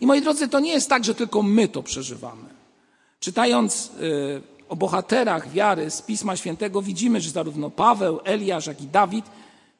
I 0.00 0.06
moi 0.06 0.22
drodzy, 0.22 0.48
to 0.48 0.60
nie 0.60 0.72
jest 0.72 0.88
tak, 0.88 1.04
że 1.04 1.14
tylko 1.14 1.42
my 1.42 1.68
to 1.68 1.82
przeżywamy. 1.82 2.48
Czytając 3.20 3.90
y, 4.00 4.55
o 4.68 4.76
bohaterach 4.76 5.50
wiary 5.50 5.90
z 5.90 6.02
Pisma 6.02 6.36
Świętego, 6.36 6.82
widzimy, 6.82 7.20
że 7.20 7.30
zarówno 7.30 7.70
Paweł, 7.70 8.20
Eliasz, 8.24 8.66
jak 8.66 8.80
i 8.80 8.86
Dawid, 8.86 9.24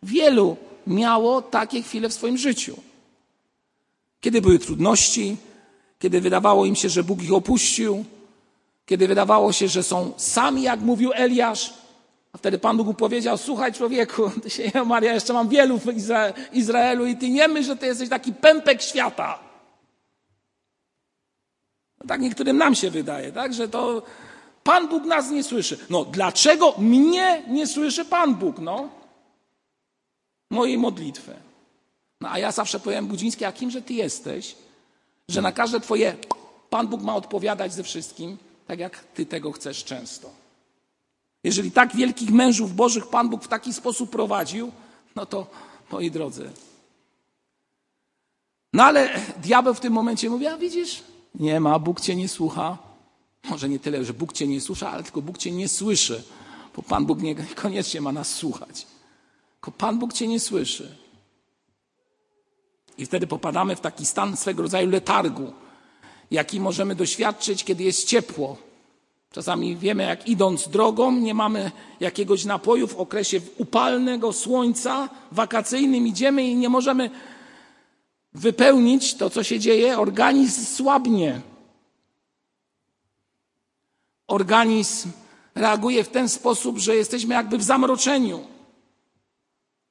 wielu 0.03 0.57
miało 0.87 1.43
takie 1.43 1.83
chwile 1.83 2.09
w 2.09 2.15
swoim 2.15 2.39
życiu. 2.39 2.77
Kiedy 4.21 4.43
były 4.43 4.59
trudności, 4.59 5.37
kiedy 5.99 6.21
wydawało 6.21 6.67
im 6.67 6.77
się, 6.77 6.89
że 6.89 7.05
Bóg 7.05 7.23
ich 7.23 7.33
opuścił, 7.33 8.05
kiedy 8.87 9.09
wydawało 9.09 9.53
się, 9.53 9.69
że 9.69 9.83
są 9.83 10.13
sami, 10.17 10.63
jak 10.63 10.81
mówił 10.81 11.11
Eliasz, 11.15 11.75
a 12.33 12.39
wtedy 12.39 12.59
Pan 12.59 12.77
Bóg 12.77 12.97
powiedział, 12.97 13.39
słuchaj 13.39 13.73
człowieku, 13.73 14.31
ty 14.43 14.51
się, 14.51 14.85
Maria, 14.85 15.15
jeszcze 15.15 15.33
mam 15.33 15.49
wielu 15.49 15.79
w 15.79 15.87
Izraelu 16.53 17.07
i 17.07 17.17
ty 17.17 17.31
nie 17.31 17.49
myśl, 17.49 17.67
że 17.67 17.77
ty 17.77 17.87
jesteś 17.87 18.09
taki 18.09 18.33
pępek 18.33 18.83
świata. 18.83 19.39
No 22.01 22.07
tak 22.09 22.21
niektórym 22.21 22.57
nam 22.57 22.75
się 22.75 22.91
wydaje, 22.91 23.33
tak, 23.33 23.55
że 23.55 23.69
to 23.69 24.03
Pan 24.67 24.89
Bóg 24.89 25.05
nas 25.05 25.31
nie 25.31 25.43
słyszy. 25.45 25.79
No 25.91 26.05
dlaczego 26.05 26.75
mnie 26.79 27.45
nie 27.49 27.67
słyszy 27.67 28.05
Pan 28.05 28.35
Bóg, 28.35 28.59
no? 28.59 28.89
Mojej 30.51 30.79
modlitwy. 30.79 31.35
No 32.21 32.31
a 32.31 32.39
ja 32.39 32.53
zawsze 32.53 32.81
powiem 32.81 33.07
Budziński, 33.07 33.45
a 33.45 33.53
kimże 33.53 33.83
ty 33.83 33.95
jesteś, 33.95 34.57
że 35.29 35.43
na 35.43 35.53
każde 35.53 35.81
twoje 35.81 36.17
Pan 36.71 36.89
Bóg 36.89 37.03
ma 37.03 37.15
odpowiadać 37.17 37.73
ze 37.75 37.83
wszystkim, 37.83 38.37
tak 38.67 38.79
jak 38.79 38.99
ty 38.99 39.27
tego 39.27 39.53
chcesz 39.53 39.85
często. 39.85 40.31
Jeżeli 41.45 41.71
tak 41.71 41.97
wielkich 41.97 42.31
mężów 42.31 42.75
Bożych 42.75 43.07
Pan 43.07 43.29
Bóg 43.29 43.45
w 43.45 43.49
taki 43.49 43.73
sposób 43.73 44.11
prowadził, 44.11 44.73
no 45.17 45.27
to 45.27 45.47
moi 45.91 46.11
drodzy. 46.11 46.51
No 48.73 48.85
ale 48.85 49.21
diabeł 49.43 49.75
w 49.75 49.81
tym 49.81 49.93
momencie 49.93 50.31
mówi, 50.31 50.47
a 50.47 50.59
widzisz, 50.59 51.03
nie 51.35 51.61
ma, 51.61 51.79
Bóg 51.79 52.01
cię 52.01 52.17
nie 52.17 52.29
słucha. 52.29 52.86
Może 53.51 53.69
nie 53.69 53.79
tyle, 53.79 54.05
że 54.05 54.15
Bóg 54.15 54.33
cię 54.33 54.47
nie 54.47 54.61
słucha, 54.61 54.91
ale 54.91 55.03
tylko 55.03 55.23
Bóg 55.23 55.39
cię 55.39 55.53
nie 55.53 55.69
słyszy, 55.69 56.23
bo 56.77 56.83
Pan 56.83 57.07
Bóg 57.07 57.23
niekoniecznie 57.29 58.01
ma 58.01 58.13
nas 58.13 58.35
słuchać. 58.35 58.87
Tylko 59.55 59.71
Pan 59.71 59.99
Bóg 59.99 60.13
cię 60.13 60.27
nie 60.27 60.41
słyszy. 60.41 60.97
I 62.99 63.07
wtedy 63.07 63.27
popadamy 63.27 63.77
w 63.77 63.81
taki 63.81 64.07
stan 64.07 64.37
swego 64.37 64.63
rodzaju 64.63 64.91
letargu, 64.91 65.53
jaki 66.31 66.61
możemy 66.61 66.95
doświadczyć, 66.95 67.65
kiedy 67.65 67.85
jest 67.85 68.09
ciepło. 68.09 68.57
Czasami 69.33 69.77
wiemy, 69.77 70.03
jak 70.03 70.29
idąc 70.29 70.69
drogą, 70.69 71.13
nie 71.13 71.35
mamy 71.35 71.71
jakiegoś 72.01 72.45
napoju 72.45 72.87
w 72.87 72.97
okresie 72.97 73.41
upalnego 73.59 74.33
słońca 74.33 75.09
wakacyjnym, 75.33 76.07
idziemy 76.07 76.45
i 76.45 76.57
nie 76.57 76.69
możemy 76.69 77.11
wypełnić 78.35 79.15
to, 79.15 79.31
co 79.31 79.43
się 79.43 79.59
dzieje, 79.61 79.99
organizm 79.99 80.65
słabnie. 80.65 81.41
Organizm 84.27 85.11
reaguje 85.55 86.05
w 86.05 86.09
ten 86.09 86.29
sposób, 86.29 86.79
że 86.79 86.97
jesteśmy 86.97 87.35
jakby 87.35 87.59
w 87.59 87.63
zamroczeniu. 87.63 88.47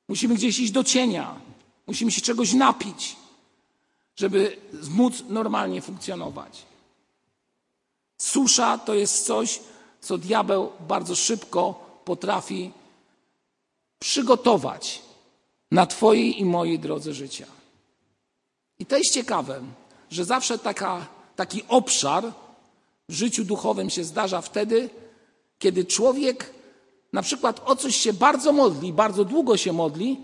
Musimy 0.07 0.35
gdzieś 0.35 0.59
iść 0.59 0.71
do 0.71 0.83
cienia. 0.83 1.35
Musimy 1.87 2.11
się 2.11 2.21
czegoś 2.21 2.53
napić, 2.53 3.15
żeby 4.15 4.57
móc 4.89 5.23
normalnie 5.29 5.81
funkcjonować. 5.81 6.65
Susza 8.21 8.77
to 8.77 8.93
jest 8.93 9.25
coś, 9.25 9.59
co 10.01 10.17
diabeł 10.17 10.71
bardzo 10.87 11.15
szybko 11.15 11.73
potrafi 12.05 12.71
przygotować 13.99 15.01
na 15.71 15.85
Twojej 15.85 16.39
i 16.39 16.45
mojej 16.45 16.79
drodze 16.79 17.13
życia. 17.13 17.45
I 18.79 18.85
to 18.85 18.97
jest 18.97 19.13
ciekawe, 19.13 19.61
że 20.11 20.25
zawsze 20.25 20.59
taka, 20.59 21.07
taki 21.35 21.63
obszar 21.67 22.33
w 23.09 23.13
życiu 23.13 23.43
duchowym 23.43 23.89
się 23.89 24.03
zdarza 24.03 24.41
wtedy, 24.41 24.89
kiedy 25.59 25.85
człowiek 25.85 26.53
na 27.13 27.21
przykład 27.21 27.61
o 27.65 27.75
coś 27.75 27.95
się 27.95 28.13
bardzo 28.13 28.51
modli, 28.51 28.93
bardzo 28.93 29.25
długo 29.25 29.57
się 29.57 29.73
modli 29.73 30.17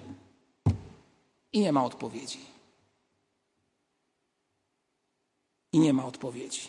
i 1.53 1.59
nie 1.59 1.71
ma 1.71 1.85
odpowiedzi. 1.85 2.39
I 5.73 5.79
nie 5.79 5.93
ma 5.93 6.05
odpowiedzi. 6.05 6.61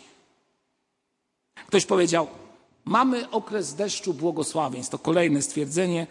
Ktoś 1.67 1.85
powiedział, 1.85 2.27
mamy 2.85 3.29
okres 3.29 3.75
deszczu 3.75 4.13
błogosławieństw. 4.13 4.91
To 4.91 4.99
kolejne 4.99 5.41
stwierdzenie, 5.41 6.07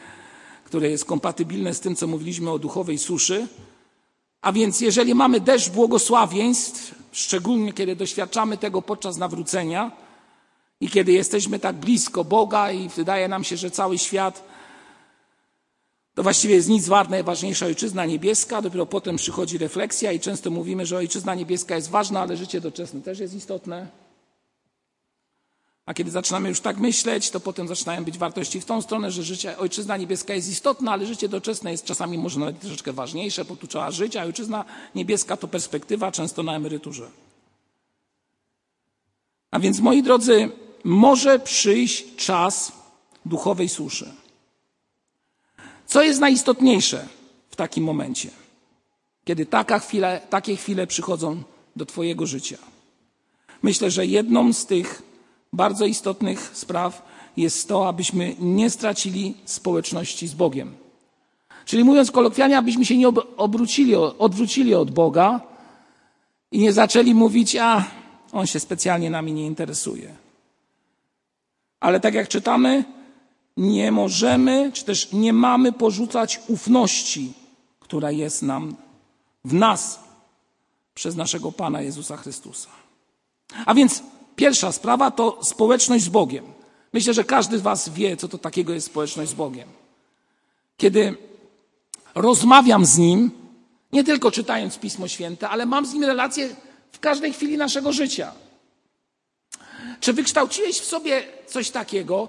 które 0.64 0.90
jest 0.90 1.04
kompatybilne 1.04 1.74
z 1.74 1.80
tym, 1.80 1.96
co 1.96 2.06
mówiliśmy 2.06 2.50
o 2.50 2.58
duchowej 2.58 2.98
suszy. 2.98 3.48
A 4.42 4.52
więc 4.52 4.80
jeżeli 4.80 5.14
mamy 5.14 5.40
deszcz 5.40 5.70
błogosławieństw, 5.70 6.94
szczególnie 7.12 7.72
kiedy 7.72 7.96
doświadczamy 7.96 8.56
tego 8.56 8.82
podczas 8.82 9.16
nawrócenia 9.16 9.90
i 10.80 10.88
kiedy 10.90 11.12
jesteśmy 11.12 11.58
tak 11.58 11.76
blisko 11.76 12.24
Boga 12.24 12.72
i 12.72 12.88
wydaje 12.88 13.28
nam 13.28 13.44
się, 13.44 13.56
że 13.56 13.70
cały 13.70 13.98
świat 13.98 14.52
to 16.14 16.22
właściwie 16.22 16.54
jest 16.54 16.68
nic 16.68 16.88
wart, 16.88 17.10
najważniejsza 17.10 17.66
ojczyzna 17.66 18.06
niebieska, 18.06 18.62
dopiero 18.62 18.86
potem 18.86 19.16
przychodzi 19.16 19.58
refleksja 19.58 20.12
i 20.12 20.20
często 20.20 20.50
mówimy, 20.50 20.86
że 20.86 20.96
ojczyzna 20.96 21.34
niebieska 21.34 21.76
jest 21.76 21.90
ważna, 21.90 22.20
ale 22.20 22.36
życie 22.36 22.60
doczesne 22.60 23.00
też 23.00 23.18
jest 23.18 23.34
istotne. 23.34 24.01
A 25.86 25.94
kiedy 25.94 26.10
zaczynamy 26.10 26.48
już 26.48 26.60
tak 26.60 26.78
myśleć, 26.78 27.30
to 27.30 27.40
potem 27.40 27.68
zaczynają 27.68 28.04
być 28.04 28.18
wartości 28.18 28.60
w 28.60 28.64
tą 28.64 28.82
stronę, 28.82 29.10
że 29.10 29.22
życie, 29.22 29.58
ojczyzna 29.58 29.96
niebieska 29.96 30.34
jest 30.34 30.48
istotna, 30.48 30.92
ale 30.92 31.06
życie 31.06 31.28
doczesne 31.28 31.70
jest 31.70 31.84
czasami 31.84 32.18
może 32.18 32.40
nawet 32.40 32.60
troszeczkę 32.60 32.92
ważniejsze, 32.92 33.44
bo 33.44 33.56
tu 33.56 33.66
trzeba 33.66 33.90
żyć, 33.90 34.16
a 34.16 34.22
ojczyzna 34.22 34.64
niebieska 34.94 35.36
to 35.36 35.48
perspektywa, 35.48 36.12
często 36.12 36.42
na 36.42 36.56
emeryturze. 36.56 37.10
A 39.50 39.58
więc, 39.58 39.80
moi 39.80 40.02
drodzy, 40.02 40.50
może 40.84 41.38
przyjść 41.38 42.16
czas 42.16 42.72
duchowej 43.26 43.68
suszy. 43.68 44.12
Co 45.86 46.02
jest 46.02 46.20
najistotniejsze 46.20 47.08
w 47.50 47.56
takim 47.56 47.84
momencie, 47.84 48.30
kiedy 49.24 49.46
taka 49.46 49.78
chwile, 49.78 50.20
takie 50.30 50.56
chwile 50.56 50.86
przychodzą 50.86 51.42
do 51.76 51.86
Twojego 51.86 52.26
życia? 52.26 52.58
Myślę, 53.62 53.90
że 53.90 54.06
jedną 54.06 54.52
z 54.52 54.66
tych 54.66 55.11
bardzo 55.52 55.86
istotnych 55.86 56.50
spraw 56.54 57.02
jest 57.36 57.68
to, 57.68 57.88
abyśmy 57.88 58.36
nie 58.38 58.70
stracili 58.70 59.34
społeczności 59.44 60.28
z 60.28 60.34
Bogiem. 60.34 60.74
Czyli 61.64 61.84
mówiąc 61.84 62.10
kolokwialnie, 62.10 62.58
abyśmy 62.58 62.84
się 62.84 62.96
nie 62.96 63.08
obrócili, 63.36 63.94
odwrócili 63.94 64.74
od 64.74 64.90
Boga 64.90 65.40
i 66.52 66.58
nie 66.58 66.72
zaczęli 66.72 67.14
mówić, 67.14 67.56
a 67.56 67.84
on 68.32 68.46
się 68.46 68.60
specjalnie 68.60 69.10
nami 69.10 69.32
nie 69.32 69.46
interesuje. 69.46 70.14
Ale 71.80 72.00
tak 72.00 72.14
jak 72.14 72.28
czytamy, 72.28 72.84
nie 73.56 73.92
możemy, 73.92 74.70
czy 74.72 74.84
też 74.84 75.12
nie 75.12 75.32
mamy 75.32 75.72
porzucać 75.72 76.40
ufności, 76.48 77.32
która 77.80 78.10
jest 78.10 78.42
nam 78.42 78.76
w 79.44 79.54
nas 79.54 80.00
przez 80.94 81.16
naszego 81.16 81.52
Pana 81.52 81.80
Jezusa 81.80 82.16
Chrystusa. 82.16 82.68
A 83.66 83.74
więc 83.74 84.02
Pierwsza 84.36 84.72
sprawa 84.72 85.10
to 85.10 85.38
społeczność 85.42 86.04
z 86.04 86.08
Bogiem. 86.08 86.44
Myślę, 86.92 87.14
że 87.14 87.24
każdy 87.24 87.58
z 87.58 87.62
Was 87.62 87.88
wie, 87.88 88.16
co 88.16 88.28
to 88.28 88.38
takiego 88.38 88.72
jest 88.72 88.86
społeczność 88.86 89.30
z 89.30 89.34
Bogiem. 89.34 89.68
Kiedy 90.76 91.16
rozmawiam 92.14 92.86
z 92.86 92.98
Nim, 92.98 93.30
nie 93.92 94.04
tylko 94.04 94.30
czytając 94.30 94.78
Pismo 94.78 95.08
Święte, 95.08 95.48
ale 95.48 95.66
mam 95.66 95.86
z 95.86 95.92
Nim 95.94 96.04
relację 96.04 96.56
w 96.92 97.00
każdej 97.00 97.32
chwili 97.32 97.56
naszego 97.56 97.92
życia. 97.92 98.32
Czy 100.00 100.12
wykształciłeś 100.12 100.80
w 100.80 100.84
sobie 100.84 101.22
coś 101.46 101.70
takiego, 101.70 102.28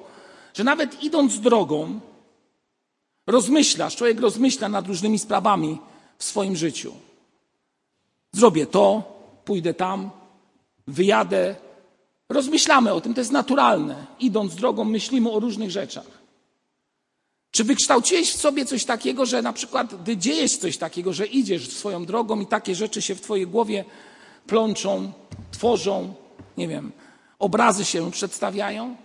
że 0.53 0.63
nawet 0.63 1.03
idąc 1.03 1.39
drogą, 1.39 1.99
rozmyślasz, 3.27 3.95
człowiek 3.95 4.19
rozmyśla 4.19 4.69
nad 4.69 4.87
różnymi 4.87 5.19
sprawami 5.19 5.79
w 6.17 6.23
swoim 6.23 6.55
życiu. 6.55 6.93
Zrobię 8.31 8.65
to, 8.65 9.03
pójdę 9.45 9.73
tam, 9.73 10.09
wyjadę, 10.87 11.55
Rozmyślamy 12.29 12.93
o 12.93 13.01
tym, 13.01 13.13
to 13.13 13.21
jest 13.21 13.31
naturalne. 13.31 14.05
Idąc 14.19 14.55
drogą, 14.55 14.83
myślimy 14.83 15.31
o 15.31 15.39
różnych 15.39 15.71
rzeczach. 15.71 16.23
Czy 17.51 17.63
wykształciłeś 17.63 18.31
w 18.31 18.41
sobie 18.41 18.65
coś 18.65 18.85
takiego, 18.85 19.25
że 19.25 19.41
na 19.41 19.53
przykład, 19.53 20.01
gdy 20.01 20.17
dziejesz 20.17 20.57
coś 20.57 20.77
takiego, 20.77 21.13
że 21.13 21.25
idziesz 21.25 21.69
swoją 21.69 22.05
drogą 22.05 22.39
i 22.39 22.45
takie 22.45 22.75
rzeczy 22.75 23.01
się 23.01 23.15
w 23.15 23.21
Twojej 23.21 23.47
głowie 23.47 23.85
plączą, 24.47 25.11
tworzą, 25.51 26.13
nie 26.57 26.67
wiem, 26.67 26.91
obrazy 27.39 27.85
się 27.85 28.11
przedstawiają? 28.11 28.95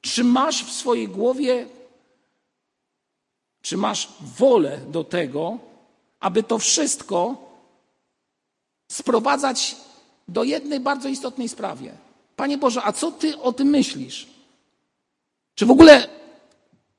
Czy 0.00 0.24
masz 0.24 0.64
w 0.64 0.72
swojej 0.72 1.08
głowie, 1.08 1.66
czy 3.62 3.76
masz 3.76 4.08
wolę 4.38 4.80
do 4.88 5.04
tego, 5.04 5.58
aby 6.20 6.42
to 6.42 6.58
wszystko 6.58 7.36
sprowadzać 8.88 9.76
do 10.28 10.44
jednej 10.44 10.80
bardzo 10.80 11.08
istotnej 11.08 11.48
sprawie? 11.48 11.92
Panie 12.36 12.58
Boże, 12.58 12.82
a 12.84 12.92
co 12.92 13.12
Ty 13.12 13.38
o 13.38 13.52
tym 13.52 13.68
myślisz? 13.68 14.26
Czy 15.54 15.66
w 15.66 15.70
ogóle 15.70 16.08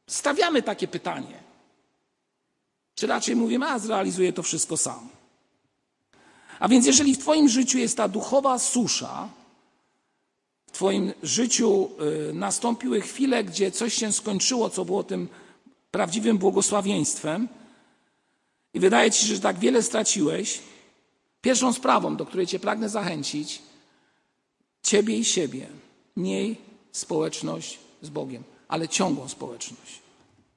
stawiamy 0.08 0.64
takie 0.64 0.88
pytanie? 0.88 1.44
Czy 2.96 3.08
raczej 3.08 3.36
mówimy, 3.36 3.68
a 3.68 3.80
zrealizuję 3.80 4.34
to 4.34 4.44
wszystko 4.44 4.78
sam? 4.78 5.10
A 6.60 6.68
więc, 6.68 6.86
jeżeli 6.86 7.16
w 7.16 7.18
Twoim 7.18 7.50
życiu 7.50 7.78
jest 7.78 7.98
ta 7.98 8.08
duchowa 8.08 8.60
susza, 8.60 9.30
w 10.68 10.72
Twoim 10.72 11.14
życiu 11.24 11.90
y, 12.30 12.34
nastąpiły 12.34 13.02
chwile, 13.02 13.44
gdzie 13.44 13.72
coś 13.72 13.94
się 13.94 14.14
skończyło, 14.14 14.70
co 14.70 14.86
było 14.86 15.04
tym 15.04 15.28
prawdziwym 15.92 16.38
błogosławieństwem, 16.38 17.48
i 18.74 18.80
wydaje 18.80 19.12
Ci 19.12 19.28
się, 19.28 19.36
że 19.36 19.42
tak 19.42 19.60
wiele 19.60 19.84
straciłeś, 19.84 20.60
pierwszą 21.42 21.74
sprawą, 21.74 22.16
do 22.16 22.26
której 22.26 22.48
Cię 22.48 22.60
pragnę 22.60 22.90
zachęcić, 22.90 23.62
Ciebie 24.84 25.18
i 25.18 25.26
siebie. 25.26 25.68
Miej 26.18 26.58
społeczność 26.92 27.80
z 28.02 28.10
Bogiem, 28.10 28.44
ale 28.68 28.88
ciągłą 28.88 29.30
społeczność. 29.30 30.00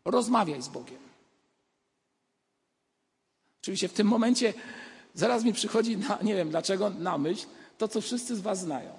Rozmawiaj 0.05 0.63
z 0.63 0.69
Bogiem. 0.69 0.99
Oczywiście 3.63 3.89
w 3.89 3.93
tym 3.93 4.07
momencie 4.07 4.55
zaraz 5.15 5.45
mi 5.45 5.53
przychodzi, 5.53 5.97
na, 5.97 6.19
nie 6.23 6.35
wiem 6.35 6.51
dlaczego, 6.51 6.91
na 6.91 7.19
myśl 7.19 7.47
to, 7.79 7.89
co 7.89 8.01
wszyscy 8.01 8.37
z 8.37 8.41
Was 8.41 8.61
znają. 8.61 8.91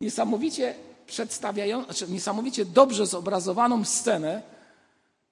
Niesamowicie 0.00 0.74
przedstawiają, 1.06 1.84
znaczy 1.84 2.06
niesamowicie 2.08 2.64
dobrze 2.64 3.06
zobrazowaną 3.06 3.84
scenę, 3.84 4.42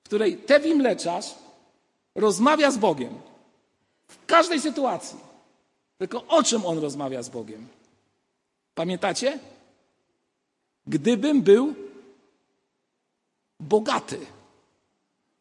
w 0.03 0.07
której 0.07 0.37
Tewi 0.37 0.75
Mleczarz 0.75 1.35
rozmawia 2.15 2.71
z 2.71 2.79
Bogiem. 2.79 3.15
W 4.09 4.27
każdej 4.27 4.61
sytuacji. 4.61 5.19
Tylko 5.99 6.27
o 6.27 6.43
czym 6.43 6.67
on 6.67 6.79
rozmawia 6.79 7.23
z 7.23 7.29
Bogiem? 7.29 7.69
Pamiętacie? 8.75 9.39
Gdybym 10.87 11.43
był 11.43 11.75
bogaty, 13.61 14.19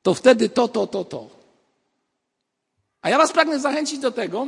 to 0.02 0.14
wtedy 0.14 0.50
to, 0.50 0.68
to, 0.68 0.88
to, 0.88 1.06
to. 1.06 1.30
A 3.02 3.10
ja 3.10 3.18
Was 3.18 3.32
pragnę 3.32 3.60
zachęcić 3.60 4.00
do 4.00 4.12
tego, 4.12 4.48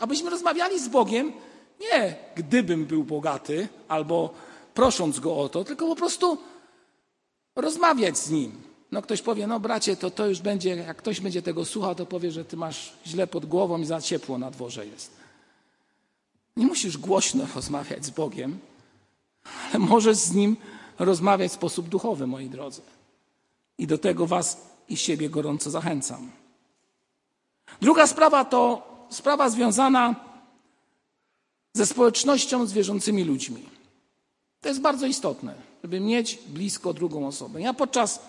abyśmy 0.00 0.30
rozmawiali 0.30 0.80
z 0.80 0.88
Bogiem 0.88 1.32
nie 1.80 2.16
gdybym 2.36 2.84
był 2.84 3.04
bogaty 3.04 3.68
albo 3.88 4.34
prosząc 4.74 5.20
Go 5.20 5.36
o 5.36 5.48
to, 5.48 5.64
tylko 5.64 5.86
po 5.86 5.96
prostu 5.96 6.38
rozmawiać 7.56 8.18
z 8.18 8.30
Nim. 8.30 8.62
No 8.92 9.02
ktoś 9.02 9.22
powie, 9.22 9.46
no 9.46 9.60
bracie, 9.60 9.96
to 9.96 10.10
to 10.10 10.26
już 10.26 10.40
będzie, 10.40 10.76
jak 10.76 10.96
ktoś 10.96 11.20
będzie 11.20 11.42
tego 11.42 11.64
słuchał, 11.64 11.94
to 11.94 12.06
powie, 12.06 12.30
że 12.30 12.44
ty 12.44 12.56
masz 12.56 12.92
źle 13.06 13.26
pod 13.26 13.46
głową 13.46 13.80
i 13.80 13.84
za 13.84 14.00
ciepło 14.00 14.38
na 14.38 14.50
dworze 14.50 14.86
jest. 14.86 15.23
Nie 16.56 16.66
musisz 16.66 16.98
głośno 16.98 17.46
rozmawiać 17.54 18.04
z 18.04 18.10
Bogiem, 18.10 18.58
ale 19.44 19.78
możesz 19.78 20.16
z 20.16 20.32
Nim 20.34 20.56
rozmawiać 20.98 21.50
w 21.50 21.54
sposób 21.54 21.88
duchowy, 21.88 22.26
moi 22.26 22.48
drodzy. 22.48 22.82
I 23.78 23.86
do 23.86 23.98
tego 23.98 24.26
Was 24.26 24.60
i 24.88 24.96
siebie 24.96 25.30
gorąco 25.30 25.70
zachęcam. 25.70 26.30
Druga 27.80 28.06
sprawa 28.06 28.44
to 28.44 28.88
sprawa 29.10 29.50
związana 29.50 30.14
ze 31.72 31.86
społecznością 31.86 32.66
z 32.66 32.72
wierzącymi 32.72 33.24
ludźmi. 33.24 33.62
To 34.60 34.68
jest 34.68 34.80
bardzo 34.80 35.06
istotne, 35.06 35.54
żeby 35.82 36.00
mieć 36.00 36.38
blisko 36.48 36.92
drugą 36.92 37.26
osobę. 37.26 37.60
Ja 37.60 37.74
podczas 37.74 38.20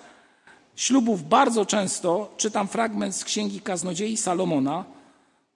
ślubów 0.75 1.29
bardzo 1.29 1.65
często 1.65 2.33
czytam 2.37 2.67
fragment 2.67 3.15
z 3.15 3.23
Księgi 3.23 3.61
Kaznodziei 3.61 4.17
Salomona 4.17 4.85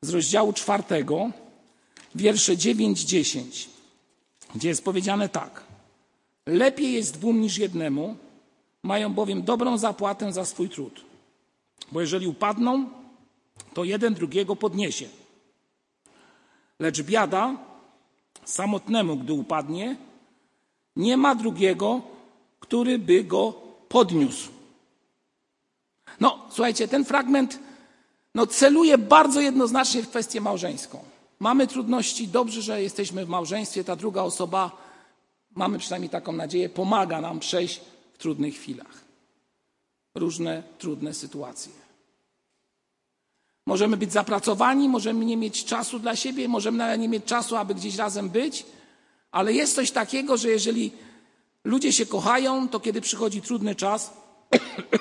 z 0.01 0.09
rozdziału 0.09 0.53
czwartego, 0.53 1.31
wiersze 2.15 2.55
9-10, 2.55 3.67
gdzie 4.55 4.69
jest 4.69 4.83
powiedziane 4.83 5.29
tak. 5.29 5.63
Lepiej 6.45 6.93
jest 6.93 7.13
dwóm 7.13 7.41
niż 7.41 7.57
jednemu, 7.57 8.15
mają 8.83 9.13
bowiem 9.13 9.43
dobrą 9.43 9.77
zapłatę 9.77 10.33
za 10.33 10.45
swój 10.45 10.69
trud. 10.69 11.01
Bo 11.91 12.01
jeżeli 12.01 12.27
upadną, 12.27 12.89
to 13.73 13.83
jeden 13.83 14.13
drugiego 14.13 14.55
podniesie. 14.55 15.09
Lecz 16.79 17.01
biada 17.01 17.57
samotnemu, 18.45 19.17
gdy 19.17 19.33
upadnie, 19.33 19.95
nie 20.95 21.17
ma 21.17 21.35
drugiego, 21.35 22.01
który 22.59 22.99
by 22.99 23.23
go 23.23 23.53
podniósł. 23.89 24.49
No, 26.19 26.47
słuchajcie, 26.49 26.87
ten 26.87 27.05
fragment 27.05 27.59
no, 28.35 28.47
celuje 28.47 28.97
bardzo 28.97 29.41
jednoznacznie 29.41 30.03
w 30.03 30.09
kwestię 30.09 30.41
małżeńską. 30.41 31.08
Mamy 31.39 31.67
trudności, 31.67 32.27
dobrze, 32.27 32.61
że 32.61 32.81
jesteśmy 32.81 33.25
w 33.25 33.29
małżeństwie, 33.29 33.83
ta 33.83 33.95
druga 33.95 34.21
osoba, 34.21 34.71
mamy 35.55 35.79
przynajmniej 35.79 36.09
taką 36.09 36.31
nadzieję, 36.31 36.69
pomaga 36.69 37.21
nam 37.21 37.39
przejść 37.39 37.81
w 38.13 38.17
trudnych 38.17 38.55
chwilach. 38.55 39.03
Różne 40.15 40.63
trudne 40.77 41.13
sytuacje. 41.13 41.71
Możemy 43.65 43.97
być 43.97 44.11
zapracowani, 44.11 44.89
możemy 44.89 45.25
nie 45.25 45.37
mieć 45.37 45.65
czasu 45.65 45.99
dla 45.99 46.15
siebie, 46.15 46.47
możemy 46.47 46.77
nawet 46.77 46.99
nie 46.99 47.09
mieć 47.09 47.25
czasu, 47.25 47.55
aby 47.55 47.75
gdzieś 47.75 47.95
razem 47.95 48.29
być, 48.29 48.65
ale 49.31 49.53
jest 49.53 49.75
coś 49.75 49.91
takiego, 49.91 50.37
że 50.37 50.49
jeżeli 50.49 50.91
ludzie 51.63 51.93
się 51.93 52.05
kochają, 52.05 52.69
to 52.69 52.79
kiedy 52.79 53.01
przychodzi 53.01 53.41
trudny 53.41 53.75
czas, 53.75 54.13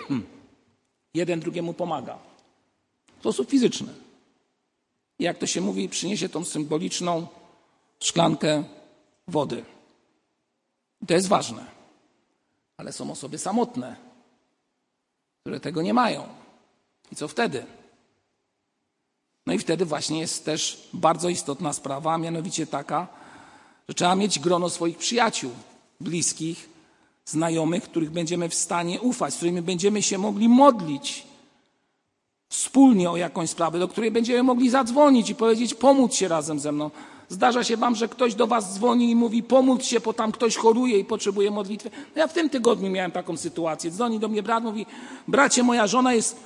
jeden 1.14 1.40
drugiemu 1.40 1.72
pomaga. 1.72 2.18
W 3.16 3.20
sposób 3.20 3.50
fizyczny. 3.50 4.07
Jak 5.18 5.38
to 5.38 5.46
się 5.46 5.60
mówi, 5.60 5.88
przyniesie 5.88 6.28
tą 6.28 6.44
symboliczną 6.44 7.26
szklankę 8.00 8.64
wody. 9.28 9.64
I 11.02 11.06
to 11.06 11.14
jest 11.14 11.28
ważne. 11.28 11.64
Ale 12.76 12.92
są 12.92 13.10
osoby 13.10 13.38
samotne, 13.38 13.96
które 15.40 15.60
tego 15.60 15.82
nie 15.82 15.94
mają. 15.94 16.28
I 17.12 17.16
co 17.16 17.28
wtedy? 17.28 17.66
No 19.46 19.52
i 19.54 19.58
wtedy 19.58 19.84
właśnie 19.84 20.20
jest 20.20 20.44
też 20.44 20.88
bardzo 20.92 21.28
istotna 21.28 21.72
sprawa, 21.72 22.14
a 22.14 22.18
mianowicie 22.18 22.66
taka, 22.66 23.08
że 23.88 23.94
trzeba 23.94 24.14
mieć 24.14 24.38
grono 24.38 24.70
swoich 24.70 24.98
przyjaciół, 24.98 25.50
bliskich, 26.00 26.68
znajomych, 27.24 27.82
których 27.82 28.10
będziemy 28.10 28.48
w 28.48 28.54
stanie 28.54 29.00
ufać, 29.00 29.34
z 29.34 29.36
którymi 29.36 29.62
będziemy 29.62 30.02
się 30.02 30.18
mogli 30.18 30.48
modlić 30.48 31.26
wspólnie 32.48 33.10
o 33.10 33.16
jakąś 33.16 33.50
sprawę, 33.50 33.78
do 33.78 33.88
której 33.88 34.10
będziemy 34.10 34.42
mogli 34.42 34.70
zadzwonić 34.70 35.30
i 35.30 35.34
powiedzieć, 35.34 35.74
pomóc 35.74 36.14
się 36.14 36.28
razem 36.28 36.58
ze 36.60 36.72
mną. 36.72 36.90
Zdarza 37.28 37.64
się 37.64 37.76
wam, 37.76 37.94
że 37.94 38.08
ktoś 38.08 38.34
do 38.34 38.46
was 38.46 38.74
dzwoni 38.74 39.10
i 39.10 39.16
mówi, 39.16 39.42
pomóc 39.42 39.84
się, 39.84 40.00
bo 40.00 40.12
tam 40.12 40.32
ktoś 40.32 40.56
choruje 40.56 40.98
i 40.98 41.04
potrzebuje 41.04 41.50
modlitwy. 41.50 41.90
No 42.16 42.20
ja 42.20 42.26
w 42.26 42.32
tym 42.32 42.50
tygodniu 42.50 42.90
miałem 42.90 43.10
taką 43.10 43.36
sytuację. 43.36 43.90
Dzwoni 43.90 44.18
do 44.18 44.28
mnie 44.28 44.42
brat, 44.42 44.64
mówi, 44.64 44.86
bracie, 45.28 45.62
moja 45.62 45.86
żona 45.86 46.14
jest 46.14 46.36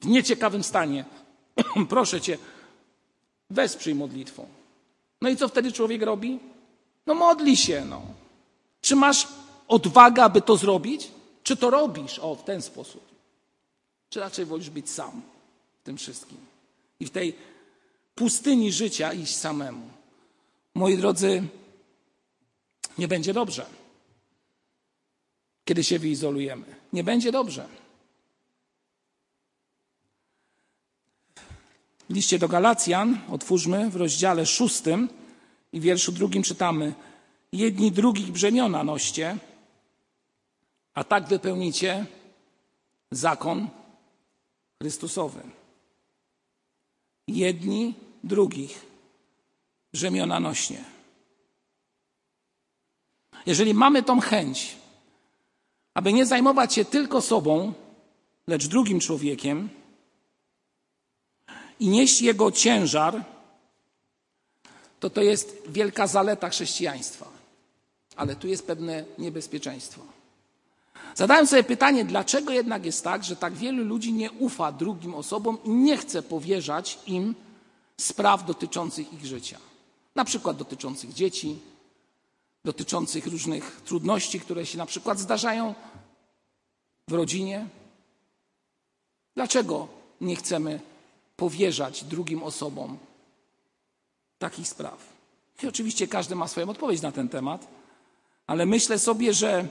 w 0.00 0.06
nieciekawym 0.06 0.62
stanie. 0.62 1.04
Proszę 1.88 2.20
cię, 2.20 2.38
wesprzyj 3.50 3.94
modlitwą. 3.94 4.46
No 5.20 5.28
i 5.28 5.36
co 5.36 5.48
wtedy 5.48 5.72
człowiek 5.72 6.02
robi? 6.02 6.38
No 7.06 7.14
modli 7.14 7.56
się, 7.56 7.84
no. 7.88 8.02
Czy 8.80 8.96
masz 8.96 9.28
odwagę, 9.68 10.24
aby 10.24 10.40
to 10.40 10.56
zrobić? 10.56 11.08
Czy 11.42 11.56
to 11.56 11.70
robisz? 11.70 12.18
O, 12.18 12.34
w 12.34 12.44
ten 12.44 12.62
sposób. 12.62 13.09
Czy 14.10 14.20
raczej 14.20 14.46
wolisz 14.46 14.70
być 14.70 14.90
sam 14.90 15.22
w 15.80 15.84
tym 15.84 15.96
wszystkim? 15.96 16.38
I 17.00 17.06
w 17.06 17.10
tej 17.10 17.34
pustyni 18.14 18.72
życia 18.72 19.12
iść 19.12 19.36
samemu. 19.36 19.90
Moi 20.74 20.96
drodzy, 20.96 21.42
nie 22.98 23.08
będzie 23.08 23.34
dobrze, 23.34 23.66
kiedy 25.64 25.84
się 25.84 25.98
wyizolujemy. 25.98 26.66
Nie 26.92 27.04
będzie 27.04 27.32
dobrze. 27.32 27.68
W 32.08 32.14
liście 32.14 32.38
do 32.38 32.48
Galacjan, 32.48 33.20
otwórzmy 33.30 33.90
w 33.90 33.96
rozdziale 33.96 34.46
szóstym 34.46 35.08
i 35.72 35.80
wierszu 35.80 36.12
drugim 36.12 36.42
czytamy: 36.42 36.94
Jedni 37.52 37.92
drugich 37.92 38.32
brzemiona 38.32 38.84
noście, 38.84 39.38
a 40.94 41.04
tak 41.04 41.28
wypełnicie 41.28 42.06
zakon 43.10 43.68
Chrystusowy. 44.82 45.40
Jedni 47.28 47.94
drugich 48.24 48.86
brzemiona 49.92 50.40
nośnie. 50.40 50.84
Jeżeli 53.46 53.74
mamy 53.74 54.02
tą 54.02 54.20
chęć, 54.20 54.76
aby 55.94 56.12
nie 56.12 56.26
zajmować 56.26 56.74
się 56.74 56.84
tylko 56.84 57.20
sobą, 57.20 57.72
lecz 58.46 58.66
drugim 58.66 59.00
człowiekiem 59.00 59.68
i 61.80 61.88
nieść 61.88 62.22
jego 62.22 62.52
ciężar, 62.52 63.24
to 65.00 65.10
to 65.10 65.22
jest 65.22 65.62
wielka 65.68 66.06
zaleta 66.06 66.48
chrześcijaństwa. 66.48 67.28
Ale 68.16 68.36
tu 68.36 68.48
jest 68.48 68.66
pewne 68.66 69.04
niebezpieczeństwo. 69.18 70.19
Zadałem 71.14 71.46
sobie 71.46 71.64
pytanie, 71.64 72.04
dlaczego 72.04 72.52
jednak 72.52 72.84
jest 72.84 73.04
tak, 73.04 73.24
że 73.24 73.36
tak 73.36 73.54
wielu 73.54 73.84
ludzi 73.84 74.12
nie 74.12 74.32
ufa 74.32 74.72
drugim 74.72 75.14
osobom 75.14 75.58
i 75.64 75.70
nie 75.70 75.96
chce 75.96 76.22
powierzać 76.22 76.98
im 77.06 77.34
spraw 78.00 78.46
dotyczących 78.46 79.12
ich 79.12 79.26
życia. 79.26 79.58
Na 80.14 80.24
przykład 80.24 80.56
dotyczących 80.56 81.14
dzieci, 81.14 81.58
dotyczących 82.64 83.26
różnych 83.26 83.80
trudności, 83.84 84.40
które 84.40 84.66
się 84.66 84.78
na 84.78 84.86
przykład 84.86 85.18
zdarzają 85.18 85.74
w 87.08 87.12
rodzinie. 87.12 87.66
Dlaczego 89.34 89.88
nie 90.20 90.36
chcemy 90.36 90.80
powierzać 91.36 92.04
drugim 92.04 92.42
osobom 92.42 92.98
takich 94.38 94.68
spraw? 94.68 95.12
I 95.62 95.66
oczywiście 95.66 96.08
każdy 96.08 96.34
ma 96.34 96.48
swoją 96.48 96.68
odpowiedź 96.68 97.02
na 97.02 97.12
ten 97.12 97.28
temat, 97.28 97.68
ale 98.46 98.66
myślę 98.66 98.98
sobie, 98.98 99.34
że 99.34 99.68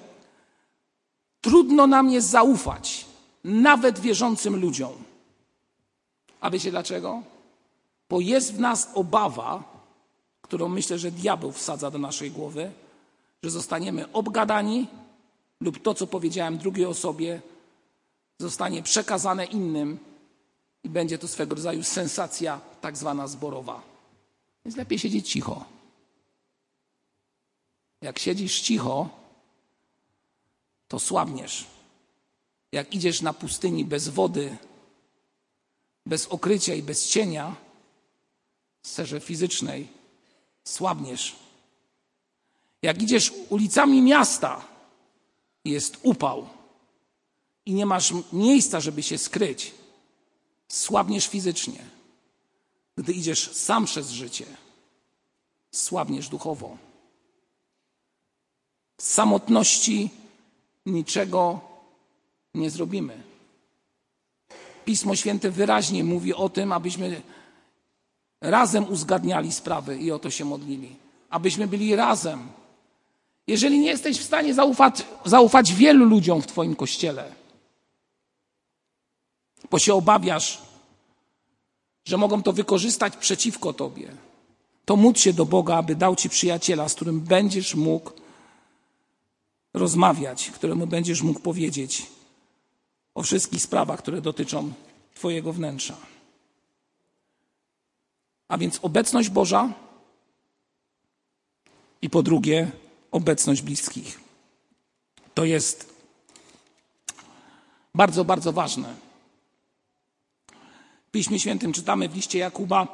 Trudno 1.42 1.88
nam 1.88 2.10
jest 2.10 2.30
zaufać, 2.30 3.06
nawet 3.44 4.00
wierzącym 4.00 4.56
ludziom. 4.56 4.94
A 6.42 6.50
wiecie 6.50 6.72
dlaczego? 6.72 7.24
Bo 8.10 8.20
jest 8.20 8.54
w 8.54 8.60
nas 8.60 8.90
obawa, 8.94 9.64
którą 10.42 10.70
myślę, 10.70 11.00
że 11.00 11.12
diabeł 11.12 11.52
wsadza 11.52 11.92
do 11.92 11.98
naszej 11.98 12.32
głowy, 12.32 12.72
że 13.44 13.50
zostaniemy 13.50 14.12
obgadani 14.12 14.88
lub 15.62 15.82
to, 15.82 15.94
co 15.94 16.08
powiedziałem 16.08 16.58
drugiej 16.58 16.86
osobie, 16.86 17.42
zostanie 18.40 18.84
przekazane 18.84 19.46
innym 19.46 19.98
i 20.84 20.90
będzie 20.90 21.18
to 21.18 21.28
swego 21.28 21.56
rodzaju 21.56 21.84
sensacja 21.84 22.62
tak 22.82 22.98
zwana 22.98 23.28
zborowa. 23.28 23.82
Więc 24.66 24.78
lepiej 24.78 25.00
siedzieć 25.00 25.30
cicho. 25.30 25.66
Jak 28.02 28.20
siedzisz 28.20 28.62
cicho, 28.62 29.10
to 30.90 31.00
słabniesz. 31.00 31.66
Jak 32.72 32.96
idziesz 32.96 33.22
na 33.22 33.34
pustyni 33.34 33.86
bez 33.86 34.10
wody, 34.10 34.58
bez 36.06 36.28
okrycia 36.28 36.74
i 36.74 36.84
bez 36.84 37.08
cienia, 37.08 37.56
w 38.82 38.88
sferze 38.88 39.20
fizycznej, 39.20 39.88
słabniesz. 40.64 41.36
Jak 42.82 43.02
idziesz 43.02 43.34
ulicami 43.50 44.02
miasta, 44.02 44.66
jest 45.66 45.98
upał 46.04 46.50
i 47.66 47.74
nie 47.74 47.86
masz 47.86 48.14
miejsca, 48.34 48.80
żeby 48.80 49.04
się 49.04 49.18
skryć, 49.18 49.74
słabniesz 50.68 51.28
fizycznie. 51.28 51.86
Gdy 52.96 53.14
idziesz 53.14 53.52
sam 53.56 53.86
przez 53.86 54.10
życie, 54.10 54.46
słabniesz 55.72 56.30
duchowo. 56.30 56.78
W 58.98 59.04
samotności 59.04 60.10
niczego 60.90 61.60
nie 62.54 62.70
zrobimy. 62.70 63.24
Pismo 64.86 65.16
Święte 65.16 65.52
wyraźnie 65.52 66.04
mówi 66.04 66.34
o 66.34 66.50
tym, 66.50 66.72
abyśmy 66.72 67.22
razem 68.42 68.90
uzgadniali 68.90 69.52
sprawy 69.52 69.98
i 69.98 70.12
o 70.12 70.20
to 70.20 70.30
się 70.30 70.46
modlili. 70.46 70.96
Abyśmy 71.30 71.68
byli 71.68 71.96
razem. 71.96 72.48
Jeżeli 73.48 73.80
nie 73.80 73.88
jesteś 73.88 74.20
w 74.20 74.24
stanie 74.24 74.54
zaufać, 74.54 75.06
zaufać 75.26 75.74
wielu 75.74 76.06
ludziom 76.06 76.42
w 76.42 76.48
Twoim 76.48 76.76
kościele, 76.76 77.32
bo 79.72 79.80
się 79.80 79.94
obawiasz, 79.94 80.62
że 82.06 82.18
mogą 82.18 82.44
to 82.44 82.54
wykorzystać 82.54 83.18
przeciwko 83.18 83.74
Tobie, 83.74 84.12
to 84.86 84.96
módl 84.96 85.20
się 85.20 85.34
do 85.34 85.46
Boga, 85.46 85.76
aby 85.76 85.96
dał 85.96 86.16
Ci 86.16 86.30
przyjaciela, 86.30 86.90
z 86.90 86.96
którym 86.96 87.20
będziesz 87.20 87.76
mógł 87.76 88.12
rozmawiać, 89.80 90.52
któremu 90.52 90.88
będziesz 90.88 91.22
mógł 91.22 91.40
powiedzieć 91.40 92.08
o 93.16 93.24
wszystkich 93.24 93.62
sprawach, 93.62 94.00
które 94.00 94.22
dotyczą 94.22 94.74
Twojego 95.16 95.54
wnętrza. 95.54 95.98
A 98.48 98.58
więc 98.58 98.80
obecność 98.82 99.30
Boża 99.30 99.74
i 102.02 102.10
po 102.10 102.24
drugie 102.24 102.72
obecność 103.12 103.62
bliskich. 103.62 104.20
To 105.34 105.46
jest 105.46 105.94
bardzo, 107.96 108.26
bardzo 108.26 108.54
ważne. 108.54 108.96
W 111.08 111.12
Piśmie 111.12 111.40
Świętym 111.40 111.74
czytamy 111.74 112.10
w 112.10 112.16
liście 112.16 112.40
Jakuba, 112.40 112.88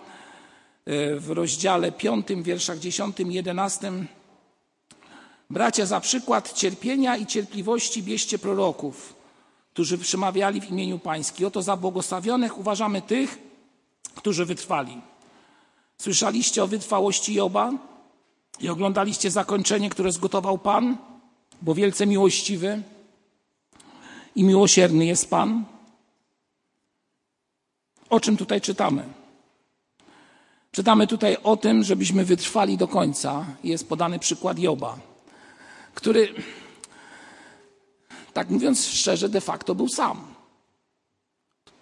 w 1.18 1.26
rozdziale 1.30 1.92
5, 1.92 2.28
wierszach 2.42 2.80
10 2.80 3.20
i 3.20 3.34
11. 3.34 3.92
Bracia, 5.50 5.86
za 5.86 6.00
przykład 6.00 6.54
cierpienia 6.54 7.18
i 7.18 7.26
cierpliwości 7.26 8.04
bierzcie 8.04 8.40
proroków, 8.40 9.14
którzy 9.74 9.98
przemawiali 9.98 10.62
w 10.62 10.70
imieniu 10.70 11.00
Pańskim. 11.00 11.48
Oto 11.48 11.62
za 11.62 11.78
błogosławionych 11.78 12.58
uważamy 12.58 13.02
tych, 13.02 13.38
którzy 14.16 14.46
wytrwali. 14.46 15.02
Słyszeliście 15.98 16.64
o 16.64 16.68
wytrwałości 16.68 17.34
Joba 17.34 17.72
i 18.60 18.70
oglądaliście 18.70 19.32
zakończenie, 19.32 19.90
które 19.90 20.12
zgotował 20.12 20.58
Pan, 20.58 20.98
bo 21.62 21.76
wielce 21.76 22.06
miłościwy 22.06 22.82
i 24.36 24.44
miłosierny 24.44 25.06
jest 25.06 25.30
Pan. 25.30 25.66
O 28.10 28.20
czym 28.20 28.38
tutaj 28.38 28.62
czytamy? 28.62 29.04
Czytamy 30.72 31.08
tutaj 31.08 31.38
o 31.44 31.58
tym, 31.58 31.84
żebyśmy 31.84 32.26
wytrwali 32.26 32.78
do 32.78 32.88
końca. 32.88 33.46
Jest 33.64 33.90
podany 33.90 34.20
przykład 34.20 34.60
Joba, 34.60 34.98
który, 35.96 36.34
tak 38.34 38.50
mówiąc 38.50 38.86
szczerze, 38.86 39.30
de 39.30 39.42
facto 39.42 39.76
był 39.76 39.88
sam. 39.88 40.36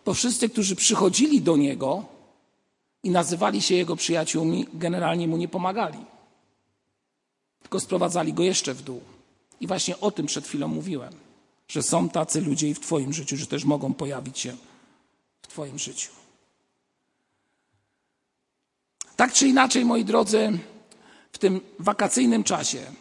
Bo 0.05 0.13
wszyscy, 0.13 0.49
którzy 0.49 0.75
przychodzili 0.75 1.41
do 1.41 1.57
niego 1.57 2.05
i 3.03 3.09
nazywali 3.09 3.61
się 3.61 3.75
jego 3.75 3.95
przyjaciółmi, 3.95 4.67
generalnie 4.73 5.27
mu 5.27 5.37
nie 5.37 5.47
pomagali. 5.47 5.99
Tylko 7.61 7.79
sprowadzali 7.79 8.33
go 8.33 8.43
jeszcze 8.43 8.73
w 8.73 8.81
dół. 8.81 9.01
I 9.61 9.67
właśnie 9.67 9.99
o 9.99 10.11
tym 10.11 10.25
przed 10.25 10.47
chwilą 10.47 10.67
mówiłem, 10.67 11.13
że 11.67 11.83
są 11.83 12.09
tacy 12.09 12.41
ludzie 12.41 12.69
i 12.69 12.73
w 12.73 12.79
Twoim 12.79 13.13
życiu, 13.13 13.37
że 13.37 13.47
też 13.47 13.65
mogą 13.65 13.93
pojawić 13.93 14.39
się 14.39 14.57
w 15.41 15.47
Twoim 15.47 15.79
życiu. 15.79 16.11
Tak 19.15 19.33
czy 19.33 19.47
inaczej, 19.47 19.85
moi 19.85 20.05
drodzy, 20.05 20.59
w 21.31 21.37
tym 21.37 21.61
wakacyjnym 21.79 22.43
czasie 22.43 22.91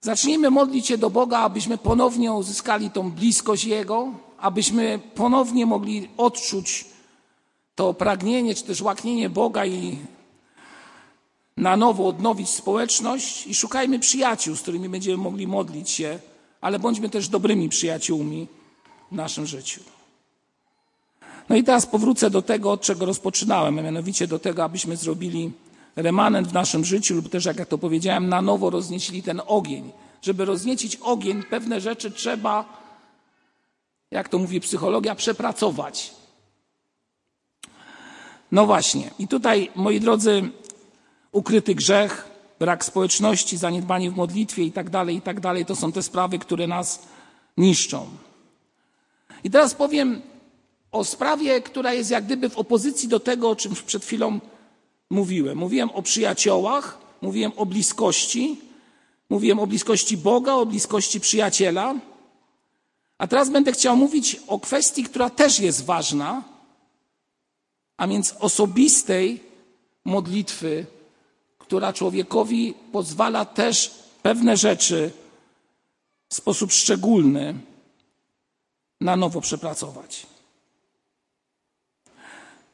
zacznijmy 0.00 0.50
modlić 0.50 0.86
się 0.86 0.98
do 0.98 1.10
Boga, 1.10 1.38
abyśmy 1.38 1.78
ponownie 1.78 2.32
uzyskali 2.32 2.90
tą 2.90 3.10
bliskość 3.10 3.64
Jego, 3.64 4.12
abyśmy 4.38 5.00
ponownie 5.14 5.66
mogli 5.66 6.08
odczuć 6.16 6.84
to 7.74 7.94
pragnienie, 7.94 8.54
czy 8.54 8.62
też 8.62 8.80
łaknienie 8.80 9.30
Boga 9.30 9.66
i 9.66 9.98
na 11.56 11.76
nowo 11.76 12.06
odnowić 12.06 12.48
społeczność 12.48 13.46
i 13.46 13.54
szukajmy 13.54 13.98
przyjaciół, 13.98 14.56
z 14.56 14.62
którymi 14.62 14.88
będziemy 14.88 15.16
mogli 15.16 15.46
modlić 15.46 15.90
się, 15.90 16.18
ale 16.60 16.78
bądźmy 16.78 17.08
też 17.08 17.28
dobrymi 17.28 17.68
przyjaciółmi 17.68 18.46
w 19.12 19.14
naszym 19.14 19.46
życiu. 19.46 19.80
No 21.48 21.56
i 21.56 21.64
teraz 21.64 21.86
powrócę 21.86 22.30
do 22.30 22.42
tego, 22.42 22.72
od 22.72 22.80
czego 22.80 23.06
rozpoczynałem, 23.06 23.78
a 23.78 23.82
mianowicie 23.82 24.26
do 24.26 24.38
tego, 24.38 24.64
abyśmy 24.64 24.96
zrobili 24.96 25.52
remanent 25.98 26.48
w 26.48 26.52
naszym 26.52 26.84
życiu, 26.84 27.14
lub 27.14 27.28
też, 27.28 27.44
jak 27.44 27.58
ja 27.58 27.66
to 27.66 27.78
powiedziałem, 27.78 28.28
na 28.28 28.42
nowo 28.42 28.70
roznieśli 28.70 29.22
ten 29.22 29.42
ogień. 29.46 29.92
Żeby 30.22 30.44
rozniecić 30.44 30.96
ogień, 30.96 31.42
pewne 31.42 31.80
rzeczy 31.80 32.10
trzeba, 32.10 32.64
jak 34.10 34.28
to 34.28 34.38
mówi 34.38 34.60
psychologia, 34.60 35.14
przepracować. 35.14 36.14
No 38.52 38.66
właśnie. 38.66 39.10
I 39.18 39.28
tutaj, 39.28 39.70
moi 39.74 40.00
drodzy, 40.00 40.50
ukryty 41.32 41.74
grzech, 41.74 42.28
brak 42.58 42.84
społeczności, 42.84 43.56
zaniedbanie 43.56 44.10
w 44.10 44.16
modlitwie 44.16 44.62
i 44.62 44.72
tak 44.72 44.90
dalej, 44.90 45.16
i 45.16 45.20
tak 45.20 45.40
dalej, 45.40 45.66
to 45.66 45.76
są 45.76 45.92
te 45.92 46.02
sprawy, 46.02 46.38
które 46.38 46.66
nas 46.66 47.02
niszczą. 47.56 48.06
I 49.44 49.50
teraz 49.50 49.74
powiem 49.74 50.22
o 50.92 51.04
sprawie, 51.04 51.62
która 51.62 51.92
jest 51.92 52.10
jak 52.10 52.24
gdyby 52.24 52.50
w 52.50 52.58
opozycji 52.58 53.08
do 53.08 53.20
tego, 53.20 53.50
o 53.50 53.56
czym 53.56 53.74
przed 53.86 54.04
chwilą 54.04 54.40
mówiłem. 55.10 55.58
Mówiłem 55.58 55.90
o 55.90 56.02
przyjaciołach, 56.02 56.98
mówiłem 57.22 57.52
o 57.56 57.66
bliskości, 57.66 58.60
mówiłem 59.30 59.58
o 59.60 59.66
bliskości 59.66 60.16
Boga, 60.16 60.52
o 60.52 60.66
bliskości 60.66 61.20
przyjaciela. 61.20 61.94
A 63.18 63.26
teraz 63.26 63.50
będę 63.50 63.72
chciał 63.72 63.96
mówić 63.96 64.40
o 64.46 64.60
kwestii, 64.60 65.04
która 65.04 65.30
też 65.30 65.60
jest 65.60 65.84
ważna, 65.84 66.42
a 67.96 68.08
więc 68.08 68.34
osobistej 68.38 69.42
modlitwy, 70.04 70.86
która 71.58 71.92
człowiekowi 71.92 72.74
pozwala 72.92 73.44
też 73.44 73.90
pewne 74.22 74.56
rzeczy 74.56 75.10
w 76.28 76.34
sposób 76.34 76.72
szczególny 76.72 77.54
na 79.00 79.16
nowo 79.16 79.40
przepracować. 79.40 80.26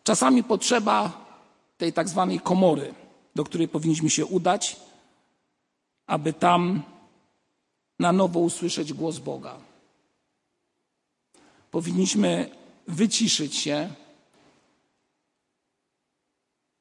Czasami 0.04 0.44
potrzeba 0.44 1.23
tej 1.76 1.92
tak 1.92 2.08
zwanej 2.08 2.40
komory, 2.40 2.94
do 3.34 3.44
której 3.44 3.68
powinniśmy 3.68 4.10
się 4.10 4.26
udać, 4.26 4.76
aby 6.06 6.32
tam 6.32 6.82
na 7.98 8.12
nowo 8.12 8.40
usłyszeć 8.40 8.92
głos 8.92 9.18
Boga. 9.18 9.56
Powinniśmy 11.70 12.50
wyciszyć 12.88 13.56
się, 13.56 13.90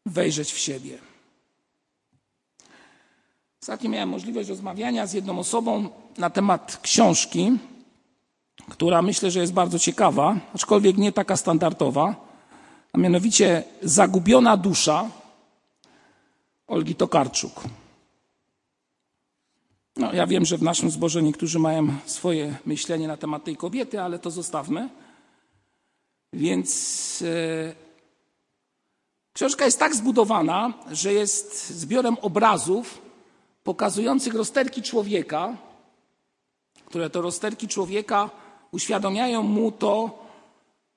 wejrzeć 0.06 0.52
w 0.52 0.58
siebie. 0.58 0.98
Ostatnio 3.62 3.90
miałem 3.90 4.10
możliwość 4.10 4.50
rozmawiania 4.50 5.08
z 5.08 5.14
jedną 5.14 5.40
osobą 5.40 5.90
na 6.18 6.30
temat 6.30 6.78
książki, 6.82 7.52
która 8.70 9.02
myślę, 9.02 9.32
że 9.32 9.40
jest 9.40 9.54
bardzo 9.54 9.80
ciekawa, 9.80 10.40
aczkolwiek 10.54 10.98
nie 10.98 11.12
taka 11.12 11.38
standardowa 11.38 12.23
a 12.94 12.98
mianowicie 12.98 13.64
Zagubiona 13.82 14.58
dusza 14.58 15.10
Olgi 16.68 16.96
Tokarczuk. 16.96 17.64
No, 19.96 20.14
ja 20.14 20.28
wiem, 20.28 20.46
że 20.46 20.58
w 20.58 20.64
naszym 20.64 20.92
zborze 20.92 21.24
niektórzy 21.24 21.60
mają 21.60 21.88
swoje 22.06 22.56
myślenie 22.66 23.08
na 23.08 23.18
temat 23.18 23.44
tej 23.44 23.58
kobiety, 23.58 24.02
ale 24.02 24.20
to 24.20 24.32
zostawmy. 24.32 24.90
Więc 26.34 27.24
e, 27.28 27.76
książka 29.34 29.66
jest 29.66 29.80
tak 29.80 29.96
zbudowana, 29.96 30.74
że 30.92 31.14
jest 31.14 31.70
zbiorem 31.70 32.18
obrazów 32.22 33.02
pokazujących 33.64 34.34
rozterki 34.34 34.82
człowieka, 34.82 35.58
które 36.86 37.10
to 37.10 37.22
rozterki 37.22 37.68
człowieka 37.68 38.30
uświadamiają 38.72 39.44
mu 39.44 39.72
to, 39.72 40.26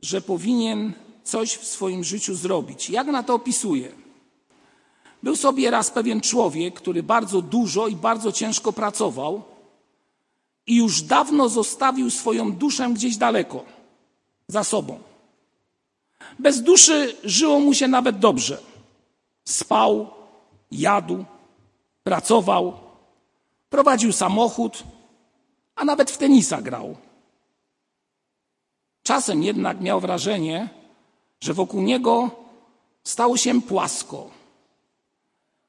że 0.03 0.21
powinien 0.21 0.93
coś 1.27 1.57
w 1.57 1.67
swoim 1.67 2.05
życiu 2.05 2.35
zrobić. 2.35 2.91
Jak 2.91 3.07
na 3.07 3.23
to 3.23 3.35
opisuje? 3.35 3.93
Był 5.23 5.37
sobie 5.37 5.71
raz 5.71 5.91
pewien 5.91 6.21
człowiek, 6.21 6.75
który 6.75 7.03
bardzo 7.03 7.43
dużo 7.43 7.89
i 7.89 7.97
bardzo 7.97 8.33
ciężko 8.33 8.73
pracował 8.73 9.43
i 10.67 10.77
już 10.77 11.03
dawno 11.03 11.49
zostawił 11.49 12.11
swoją 12.11 12.53
duszę 12.53 12.91
gdzieś 12.91 13.17
daleko, 13.17 13.65
za 14.49 14.65
sobą. 14.65 14.99
Bez 16.39 16.63
duszy 16.63 17.17
żyło 17.25 17.61
mu 17.61 17.75
się 17.75 17.89
nawet 17.89 18.19
dobrze. 18.19 18.59
Spał, 19.45 20.11
jadł, 20.71 21.25
pracował, 22.05 22.73
prowadził 23.71 24.13
samochód, 24.13 24.83
a 25.75 25.85
nawet 25.85 26.11
w 26.11 26.19
tenisa 26.19 26.63
grał. 26.63 26.97
Czasem 29.03 29.43
jednak 29.43 29.81
miał 29.81 30.01
wrażenie, 30.01 30.69
że 31.41 31.55
wokół 31.55 31.83
niego 31.83 32.31
stało 33.05 33.37
się 33.37 33.63
płasko. 33.63 34.31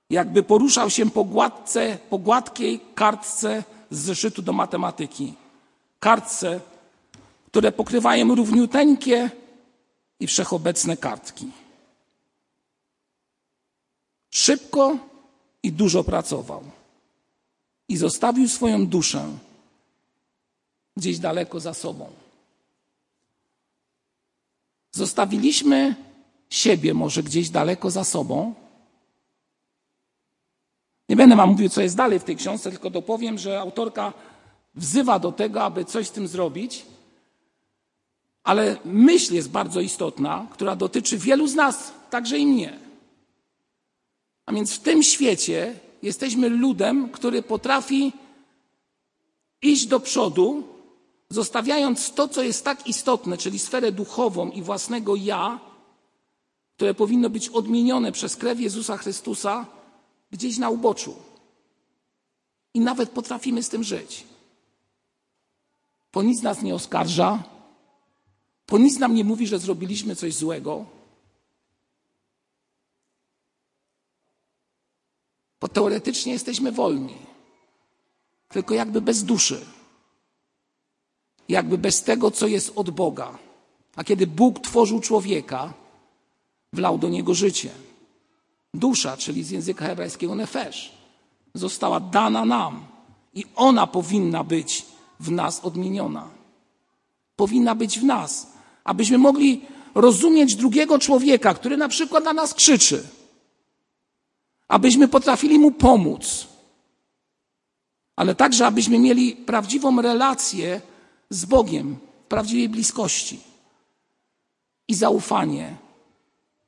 Jakby 0.09 0.43
poruszał 0.43 0.89
się 0.89 1.09
po, 1.09 1.23
gładce, 1.23 1.97
po 2.09 2.17
gładkiej 2.17 2.79
kartce 2.95 3.63
z 3.91 3.99
zeszytu 3.99 4.41
do 4.41 4.53
matematyki. 4.53 5.33
Kartce, 5.99 6.59
które 7.47 7.71
pokrywają 7.71 8.35
równiuteńkie 8.35 9.29
i 10.19 10.27
wszechobecne 10.27 10.97
kartki. 10.97 11.51
Szybko 14.29 14.97
i 15.63 15.71
dużo 15.71 16.03
pracował. 16.03 16.63
I 17.89 17.97
zostawił 17.97 18.47
swoją 18.47 18.87
duszę 18.87 19.25
gdzieś 20.97 21.19
daleko 21.19 21.59
za 21.59 21.73
sobą. 21.73 22.26
Zostawiliśmy 24.97 25.95
siebie 26.49 26.93
może 26.93 27.23
gdzieś 27.23 27.49
daleko 27.49 27.91
za 27.91 28.03
sobą. 28.03 28.53
Nie 31.09 31.15
będę 31.15 31.35
wam 31.35 31.49
mówił, 31.49 31.69
co 31.69 31.81
jest 31.81 31.95
dalej 31.95 32.19
w 32.19 32.23
tej 32.23 32.35
książce, 32.35 32.71
tylko 32.71 32.89
dopowiem, 32.89 33.37
że 33.37 33.59
autorka 33.59 34.13
wzywa 34.75 35.19
do 35.19 35.31
tego, 35.31 35.63
aby 35.63 35.85
coś 35.85 36.07
z 36.07 36.11
tym 36.11 36.27
zrobić. 36.27 36.85
Ale 38.43 38.77
myśl 38.85 39.33
jest 39.33 39.49
bardzo 39.49 39.79
istotna, 39.81 40.47
która 40.51 40.75
dotyczy 40.75 41.17
wielu 41.17 41.47
z 41.47 41.55
nas, 41.55 41.93
także 42.09 42.37
i 42.37 42.47
mnie. 42.47 42.79
A 44.45 44.53
więc 44.53 44.73
w 44.73 44.79
tym 44.79 45.03
świecie 45.03 45.79
jesteśmy 46.01 46.49
ludem, 46.49 47.09
który 47.09 47.41
potrafi 47.41 48.13
iść 49.61 49.85
do 49.85 49.99
przodu, 49.99 50.63
zostawiając 51.29 52.13
to, 52.13 52.27
co 52.27 52.43
jest 52.43 52.63
tak 52.63 52.87
istotne, 52.87 53.37
czyli 53.37 53.59
sferę 53.59 53.91
duchową 53.91 54.49
i 54.49 54.61
własnego 54.61 55.15
ja, 55.15 55.59
które 56.75 56.93
powinno 56.93 57.29
być 57.29 57.49
odmienione 57.49 58.11
przez 58.11 58.35
krew 58.35 58.59
Jezusa 58.59 58.97
Chrystusa, 58.97 59.65
gdzieś 60.31 60.57
na 60.57 60.69
uboczu. 60.69 61.15
I 62.73 62.79
nawet 62.79 63.09
potrafimy 63.09 63.63
z 63.63 63.69
tym 63.69 63.83
żyć. 63.83 64.23
Po 66.11 66.23
nic 66.23 66.41
nas 66.41 66.61
nie 66.61 66.75
oskarża, 66.75 67.43
po 68.65 68.77
nic 68.77 68.99
nam 68.99 69.15
nie 69.15 69.23
mówi, 69.23 69.47
że 69.47 69.59
zrobiliśmy 69.59 70.15
coś 70.15 70.35
złego. 70.35 70.85
Bo 75.61 75.67
teoretycznie 75.67 76.33
jesteśmy 76.33 76.71
wolni, 76.71 77.17
tylko 78.49 78.73
jakby 78.73 79.01
bez 79.01 79.23
duszy, 79.23 79.65
jakby 81.49 81.77
bez 81.77 82.03
tego, 82.03 82.31
co 82.31 82.47
jest 82.47 82.71
od 82.75 82.89
Boga. 82.89 83.37
A 83.95 84.03
kiedy 84.03 84.27
Bóg 84.27 84.59
tworzył 84.59 84.99
człowieka, 84.99 85.73
wlał 86.73 86.97
do 86.97 87.09
niego 87.09 87.33
życie. 87.33 87.69
Dusza, 88.73 89.17
czyli 89.17 89.43
z 89.43 89.49
języka 89.49 89.85
hebrajskiego 89.85 90.35
nefesz, 90.35 90.91
została 91.53 91.99
dana 91.99 92.45
nam 92.45 92.85
i 93.33 93.45
ona 93.55 93.87
powinna 93.87 94.43
być 94.43 94.85
w 95.19 95.31
nas 95.31 95.59
odmieniona. 95.65 96.29
Powinna 97.35 97.75
być 97.75 97.99
w 97.99 98.03
nas, 98.03 98.47
abyśmy 98.83 99.17
mogli 99.17 99.61
rozumieć 99.95 100.55
drugiego 100.55 100.99
człowieka, 100.99 101.53
który 101.53 101.77
na 101.77 101.87
przykład 101.87 102.23
na 102.23 102.33
nas 102.33 102.53
krzyczy, 102.53 103.07
abyśmy 104.67 105.07
potrafili 105.07 105.59
mu 105.59 105.71
pomóc, 105.71 106.47
ale 108.15 108.35
także 108.35 108.65
abyśmy 108.65 108.99
mieli 108.99 109.35
prawdziwą 109.35 110.01
relację 110.01 110.81
z 111.29 111.45
Bogiem, 111.45 111.97
prawdziwej 112.29 112.69
bliskości 112.69 113.39
i 114.87 114.95
zaufanie 114.95 115.77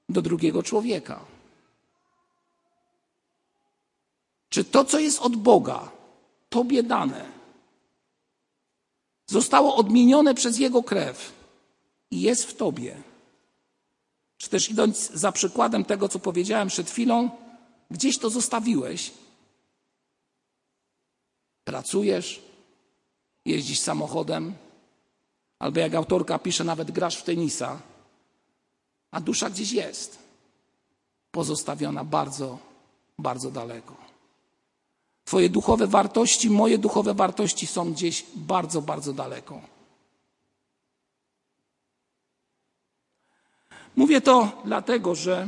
do 0.10 0.22
drugiego 0.22 0.64
człowieka. 0.64 1.26
Czy 4.50 4.64
to, 4.64 4.86
co 4.86 5.00
jest 5.00 5.20
od 5.20 5.36
Boga, 5.36 5.92
Tobie 6.50 6.84
dane, 6.84 7.26
zostało 9.28 9.76
odmienione 9.76 10.34
przez 10.34 10.60
Jego 10.60 10.84
krew 10.84 11.34
i 12.12 12.22
jest 12.22 12.44
w 12.44 12.56
Tobie? 12.56 13.02
Czy 14.38 14.50
też 14.50 14.70
idąc 14.70 15.12
za 15.12 15.32
przykładem 15.32 15.86
tego, 15.86 16.10
co 16.10 16.20
powiedziałem 16.20 16.68
przed 16.68 16.90
chwilą, 16.90 17.30
gdzieś 17.92 18.18
to 18.18 18.30
zostawiłeś? 18.30 19.12
Pracujesz, 21.64 22.42
jeździsz 23.50 23.80
samochodem, 23.80 24.54
albo 25.60 25.80
jak 25.80 25.96
autorka 25.96 26.40
pisze, 26.40 26.64
nawet 26.64 26.92
grasz 26.92 27.18
w 27.18 27.24
tenisa, 27.24 27.82
a 29.12 29.22
dusza 29.22 29.50
gdzieś 29.50 29.72
jest, 29.72 30.20
pozostawiona 31.32 32.04
bardzo, 32.04 32.60
bardzo 33.20 33.52
daleko. 33.52 33.96
Twoje 35.26 35.50
duchowe 35.50 35.88
wartości, 35.88 36.50
moje 36.50 36.78
duchowe 36.78 37.14
wartości 37.14 37.68
są 37.68 37.94
gdzieś 37.94 38.26
bardzo, 38.36 38.82
bardzo 38.82 39.14
daleko. 39.14 39.62
Mówię 43.96 44.22
to 44.22 44.62
dlatego, 44.66 45.16
że 45.16 45.48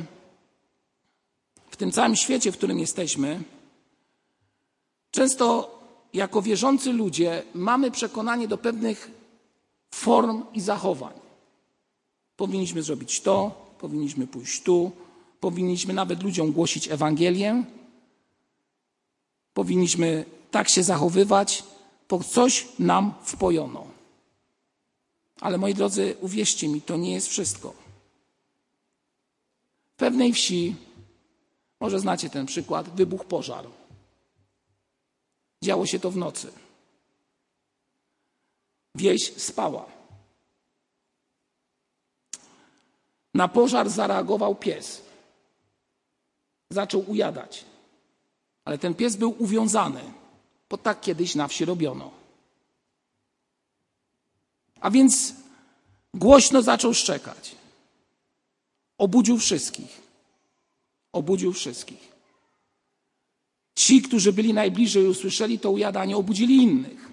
w 1.70 1.76
tym 1.78 1.92
całym 1.92 2.16
świecie, 2.16 2.52
w 2.52 2.58
którym 2.58 2.80
jesteśmy, 2.80 3.44
często 5.12 5.81
jako 6.14 6.42
wierzący 6.42 6.94
ludzie 6.94 7.44
mamy 7.54 7.92
przekonanie 7.92 8.48
do 8.48 8.58
pewnych 8.58 9.12
form 9.92 10.44
i 10.54 10.62
zachowań. 10.62 11.14
Powinniśmy 12.36 12.84
zrobić 12.84 13.22
to, 13.22 13.66
powinniśmy 13.80 14.28
pójść 14.28 14.62
tu, 14.62 14.92
powinniśmy 15.40 15.94
nawet 15.94 16.24
ludziom 16.24 16.52
głosić 16.52 16.92
Ewangelię, 16.92 17.64
powinniśmy 19.54 20.26
tak 20.52 20.70
się 20.70 20.84
zachowywać, 20.84 21.64
bo 22.10 22.24
coś 22.24 22.68
nam 22.80 23.14
wpojono. 23.24 23.88
Ale 25.42 25.58
moi 25.58 25.74
drodzy, 25.74 26.16
uwierzcie 26.22 26.68
mi, 26.68 26.82
to 26.82 26.98
nie 26.98 27.14
jest 27.14 27.28
wszystko. 27.28 27.74
W 29.94 29.96
pewnej 29.98 30.34
wsi, 30.34 30.76
może 31.80 32.00
znacie 32.00 32.30
ten 32.30 32.46
przykład, 32.46 32.90
wybuch 32.90 33.26
pożar. 33.26 33.68
Działo 35.64 35.86
się 35.86 36.00
to 36.00 36.12
w 36.12 36.18
nocy. 36.18 36.52
Wieś 38.96 39.34
spała. 39.38 39.86
Na 43.34 43.48
pożar 43.48 43.90
zareagował 43.90 44.56
pies. 44.56 45.02
Zaczął 46.70 47.10
ujadać. 47.10 47.66
Ale 48.66 48.78
ten 48.78 48.96
pies 48.96 49.16
był 49.16 49.36
uwiązany, 49.44 50.02
bo 50.70 50.78
tak 50.78 51.02
kiedyś 51.02 51.36
na 51.36 51.48
wsi 51.48 51.66
robiono. 51.66 52.12
A 54.80 54.92
więc 54.92 55.34
głośno 56.14 56.62
zaczął 56.62 56.94
szczekać. 56.94 57.56
Obudził 58.98 59.38
wszystkich. 59.38 60.02
Obudził 61.12 61.54
wszystkich. 61.54 62.11
Ci, 63.76 64.02
którzy 64.02 64.34
byli 64.34 64.54
najbliżej, 64.54 65.08
usłyszeli 65.08 65.60
to 65.60 65.72
ujadanie, 65.72 66.18
obudzili 66.18 66.56
innych. 66.56 67.12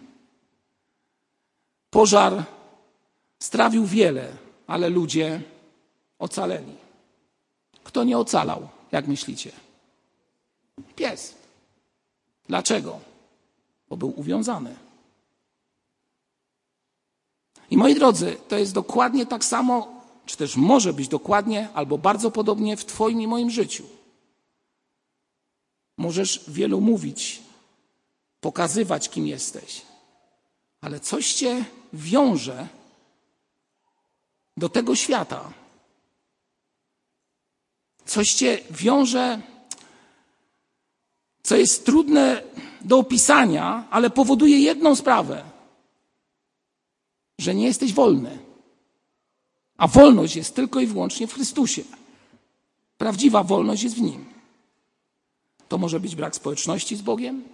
Pożar 1.91 2.45
strawił 3.39 3.85
wiele, 3.87 4.33
ale 4.67 4.89
ludzie 4.89 5.43
ocaleli. 6.19 6.73
Kto 7.85 8.05
nie 8.05 8.19
ocalał, 8.19 8.69
jak 8.93 9.09
myślicie? 9.09 9.53
Pies. 10.97 11.35
Dlaczego? 12.49 13.01
Bo 13.89 13.97
był 13.97 14.21
uwiązany. 14.21 14.75
I 17.71 17.77
moi 17.77 17.95
drodzy, 17.95 18.37
to 18.49 18.59
jest 18.59 18.75
dokładnie 18.75 19.27
tak 19.27 19.45
samo, 19.45 20.03
czy 20.27 20.37
też 20.37 20.57
może 20.57 20.93
być 20.93 21.09
dokładnie 21.09 21.69
albo 21.75 21.99
bardzo 21.99 22.31
podobnie 22.31 22.77
w 22.77 22.85
Twoim 22.85 23.21
i 23.21 23.27
moim 23.27 23.51
życiu. 23.51 23.85
Możesz 25.99 26.45
wielu 26.49 26.81
mówić, 26.81 27.43
pokazywać, 28.41 29.09
kim 29.09 29.27
jesteś, 29.27 29.83
ale 30.81 31.01
coś 31.01 31.35
cię 31.35 31.65
wiąże 31.93 32.69
do 34.57 34.69
tego 34.69 34.97
świata. 34.97 35.53
Coś 38.05 38.35
cię 38.35 38.59
wiąże, 38.71 39.41
co 41.43 41.57
jest 41.57 41.87
trudne 41.87 42.43
do 42.81 42.99
opisania, 42.99 43.89
ale 43.91 44.11
powoduje 44.11 44.59
jedną 44.61 44.97
sprawę: 44.97 45.45
że 47.39 47.55
nie 47.55 47.67
jesteś 47.67 47.93
wolny. 47.93 48.39
A 49.77 49.89
wolność 49.89 50.37
jest 50.37 50.55
tylko 50.55 50.81
i 50.81 50.87
wyłącznie 50.87 51.27
w 51.27 51.35
Chrystusie. 51.35 51.83
Prawdziwa 52.99 53.43
wolność 53.43 53.83
jest 53.83 53.97
w 53.97 54.01
Nim. 54.01 54.38
To 55.69 55.79
może 55.79 56.01
być 56.01 56.17
brak 56.17 56.37
społeczności 56.37 56.97
z 56.97 57.03
Bogiem, 57.03 57.45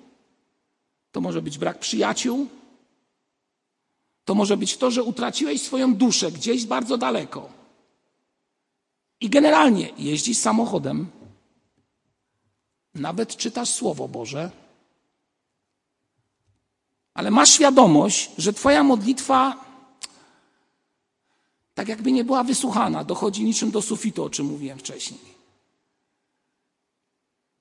to 1.12 1.20
może 1.20 1.42
być 1.42 1.58
brak 1.58 1.78
przyjaciół, 1.78 2.46
to 4.24 4.34
może 4.34 4.56
być 4.56 4.76
to, 4.76 4.90
że 4.90 5.02
utraciłeś 5.02 5.62
swoją 5.62 5.94
duszę 5.94 6.32
gdzieś 6.32 6.66
bardzo 6.66 6.98
daleko. 6.98 7.48
I 9.20 9.30
generalnie 9.30 9.90
jeździsz 9.98 10.38
samochodem, 10.38 11.06
nawet 12.94 13.36
czytasz 13.36 13.68
Słowo 13.68 14.08
Boże, 14.08 14.50
ale 17.14 17.30
masz 17.30 17.50
świadomość, 17.50 18.30
że 18.38 18.52
Twoja 18.52 18.82
modlitwa 18.82 19.64
tak 21.74 21.88
jakby 21.88 22.12
nie 22.12 22.24
była 22.24 22.44
wysłuchana, 22.44 23.04
dochodzi 23.04 23.44
niczym 23.44 23.70
do 23.70 23.82
sufitu, 23.82 24.24
o 24.24 24.30
czym 24.30 24.46
mówiłem 24.46 24.78
wcześniej. 24.78 25.33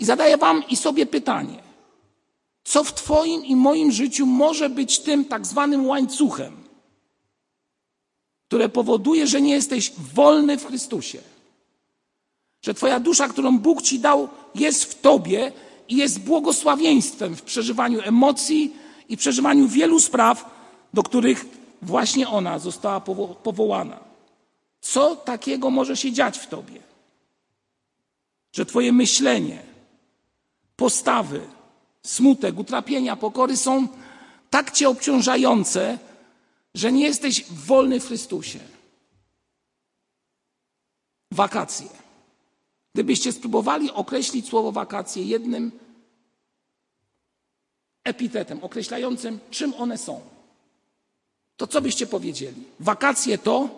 I 0.04 0.06
zadaję 0.06 0.38
Wam 0.38 0.64
i 0.70 0.76
sobie 0.76 1.06
pytanie, 1.06 1.64
co 2.64 2.84
w 2.84 2.93
Twoim 2.93 3.45
i 3.45 3.56
moim 3.56 3.91
życiu 3.91 4.26
może 4.26 4.70
być 4.70 4.99
tym 4.99 5.26
tak 5.26 5.47
zwanym 5.47 5.86
łańcuchem, 5.86 6.64
które 8.47 8.70
powoduje, 8.70 9.28
że 9.28 9.41
nie 9.41 9.54
jesteś 9.54 9.91
wolny 10.14 10.58
w 10.58 10.66
Chrystusie. 10.66 11.22
Że 12.62 12.74
Twoja 12.74 12.99
dusza, 12.99 13.28
którą 13.28 13.60
Bóg 13.60 13.82
Ci 13.82 13.99
dał, 13.99 14.30
jest 14.56 14.84
w 14.84 15.01
Tobie 15.01 15.51
i 15.89 15.95
jest 15.95 16.20
błogosławieństwem 16.20 17.36
w 17.36 17.41
przeżywaniu 17.41 18.01
emocji 18.01 18.74
i 19.10 19.18
przeżywaniu 19.18 19.68
wielu 19.68 19.99
spraw, 19.99 20.45
do 20.93 21.04
których 21.04 21.45
właśnie 21.82 22.30
ona 22.30 22.60
została 22.60 23.01
powołana. 23.43 23.99
Co 24.82 25.16
takiego 25.16 25.70
może 25.70 25.97
się 25.97 26.12
dziać 26.12 26.39
w 26.39 26.47
Tobie? 26.47 26.82
Że 28.54 28.66
Twoje 28.66 28.93
myślenie, 28.93 29.72
postawy, 30.76 31.47
smutek, 32.03 32.59
utrapienia, 32.59 33.15
pokory 33.15 33.57
są 33.57 33.88
tak 34.49 34.71
cię 34.71 34.89
obciążające, 34.89 35.99
że 36.74 36.91
nie 36.91 37.05
jesteś 37.05 37.45
wolny 37.51 37.99
w 37.99 38.07
Chrystusie. 38.07 38.59
Wakacje. 41.32 41.89
Gdybyście 42.93 43.32
spróbowali 43.32 43.91
określić 43.91 44.47
słowo 44.47 44.71
wakacje 44.71 45.24
jednym 45.24 45.71
epitetem 48.03 48.63
określającym, 48.63 49.39
czym 49.51 49.74
one 49.74 49.97
są, 49.97 50.21
to 51.57 51.67
co 51.67 51.82
byście 51.82 52.07
powiedzieli? 52.07 52.63
Wakacje 52.80 53.38
to 53.38 53.69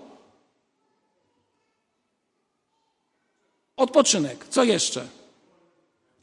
odpoczynek. 3.78 4.46
Co 4.50 4.64
jeszcze? 4.64 5.08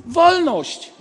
Wolność. 0.06 0.92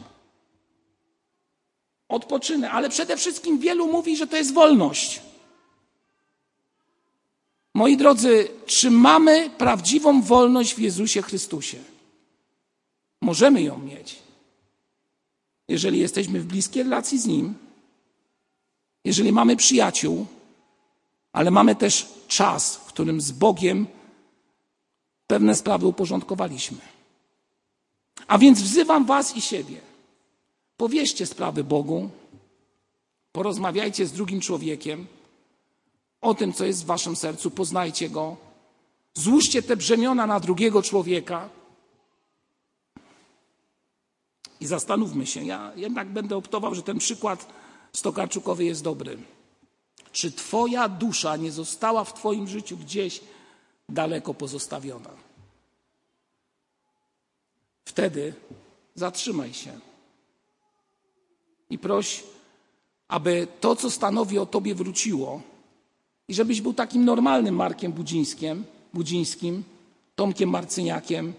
Odpoczynek, 2.09 2.71
ale 2.73 2.89
przede 2.89 3.17
wszystkim 3.17 3.59
wielu 3.59 3.87
mówi, 3.87 4.17
że 4.17 4.27
to 4.27 4.37
jest 4.37 4.53
wolność. 4.53 5.21
Moi 7.73 7.97
drodzy, 7.97 8.47
czy 8.65 8.91
mamy 8.91 9.49
prawdziwą 9.49 10.21
wolność 10.21 10.75
w 10.75 10.79
Jezusie 10.79 11.21
Chrystusie? 11.21 11.77
Możemy 13.21 13.61
ją 13.61 13.77
mieć, 13.77 14.19
jeżeli 15.67 15.99
jesteśmy 15.99 16.39
w 16.39 16.45
bliskiej 16.45 16.83
relacji 16.83 17.19
z 17.19 17.25
Nim, 17.25 17.53
jeżeli 19.05 19.31
mamy 19.31 19.55
przyjaciół, 19.55 20.25
ale 21.33 21.51
mamy 21.51 21.75
też 21.75 22.07
czas, 22.27 22.75
w 22.75 22.85
którym 22.85 23.21
z 23.21 23.31
Bogiem 23.31 23.87
pewne 25.27 25.55
sprawy 25.55 25.87
uporządkowaliśmy. 25.87 26.77
A 28.27 28.37
więc 28.37 28.61
wzywam 28.61 29.05
Was 29.05 29.35
i 29.35 29.41
siebie. 29.41 29.81
Powierzcie 30.77 31.25
sprawy 31.25 31.63
Bogu, 31.63 32.09
porozmawiajcie 33.31 34.05
z 34.05 34.11
drugim 34.11 34.41
człowiekiem 34.41 35.07
o 36.21 36.33
tym, 36.33 36.53
co 36.53 36.65
jest 36.65 36.83
w 36.83 36.85
Waszym 36.85 37.15
sercu, 37.15 37.51
poznajcie 37.51 38.09
go, 38.09 38.37
złóżcie 39.13 39.63
te 39.63 39.77
brzemiona 39.77 40.27
na 40.27 40.39
drugiego 40.39 40.81
człowieka 40.81 41.49
i 44.59 44.65
zastanówmy 44.65 45.27
się. 45.27 45.43
Ja 45.43 45.71
jednak 45.75 46.09
będę 46.09 46.37
optował, 46.37 46.75
że 46.75 46.83
ten 46.83 46.99
przykład 46.99 47.47
Stokarczukowy 47.93 48.65
jest 48.65 48.83
dobry. 48.83 49.17
Czy 50.11 50.31
Twoja 50.31 50.89
dusza 50.89 51.37
nie 51.37 51.51
została 51.51 52.03
w 52.03 52.13
Twoim 52.13 52.47
życiu 52.47 52.77
gdzieś 52.77 53.21
daleko 53.89 54.33
pozostawiona? 54.33 55.09
Wtedy 57.85 58.33
zatrzymaj 58.95 59.53
się 59.53 59.79
i 61.69 61.77
proś, 61.77 62.23
aby 63.07 63.47
to, 63.61 63.75
co 63.75 63.91
stanowi 63.91 64.39
o 64.39 64.45
Tobie, 64.45 64.75
wróciło 64.75 65.41
i 66.27 66.33
żebyś 66.33 66.61
był 66.61 66.73
takim 66.73 67.05
normalnym 67.05 67.55
Markiem 67.55 67.91
Budzińskim, 67.91 68.63
Budzińskim 68.93 69.63
Tomkiem 70.15 70.49
Marcyniakiem, 70.49 71.33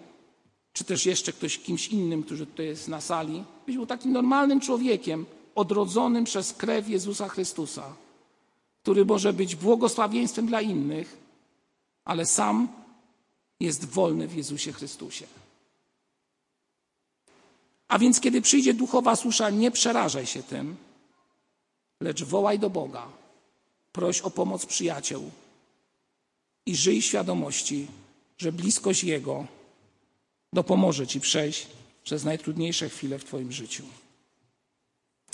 czy 0.72 0.84
też 0.84 1.06
jeszcze 1.06 1.32
ktoś 1.32 1.58
kimś 1.58 1.88
innym, 1.88 2.22
który 2.22 2.46
tutaj 2.46 2.66
jest 2.66 2.88
na 2.88 3.00
sali, 3.00 3.44
byś 3.66 3.76
był 3.76 3.86
takim 3.86 4.12
normalnym 4.12 4.60
człowiekiem, 4.60 5.26
odrodzonym 5.54 6.24
przez 6.24 6.52
krew 6.52 6.88
Jezusa 6.88 7.28
Chrystusa, 7.28 7.94
który 8.82 9.04
może 9.04 9.32
być 9.32 9.56
błogosławieństwem 9.56 10.46
dla 10.46 10.60
innych, 10.60 11.16
ale 12.04 12.26
sam 12.26 12.68
jest 13.60 13.84
wolny 13.84 14.28
w 14.28 14.36
Jezusie 14.36 14.72
Chrystusie. 14.72 15.26
A 17.92 17.98
więc, 17.98 18.20
kiedy 18.20 18.42
przyjdzie 18.42 18.74
duchowa 18.74 19.16
susza, 19.16 19.50
nie 19.50 19.70
przerażaj 19.70 20.26
się 20.26 20.42
tym, 20.42 20.76
lecz 22.00 22.22
wołaj 22.24 22.58
do 22.58 22.70
Boga, 22.70 23.08
proś 23.92 24.20
o 24.20 24.30
pomoc 24.30 24.66
przyjaciół 24.66 25.30
i 26.66 26.76
żyj 26.76 27.02
świadomości, 27.02 27.86
że 28.38 28.52
bliskość 28.52 29.04
Jego 29.04 29.46
dopomoże 30.52 31.06
Ci 31.06 31.20
przejść 31.20 31.66
przez 32.04 32.24
najtrudniejsze 32.24 32.88
chwile 32.88 33.18
w 33.18 33.24
Twoim 33.24 33.52
życiu. 33.52 33.84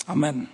Amen. 0.05 0.47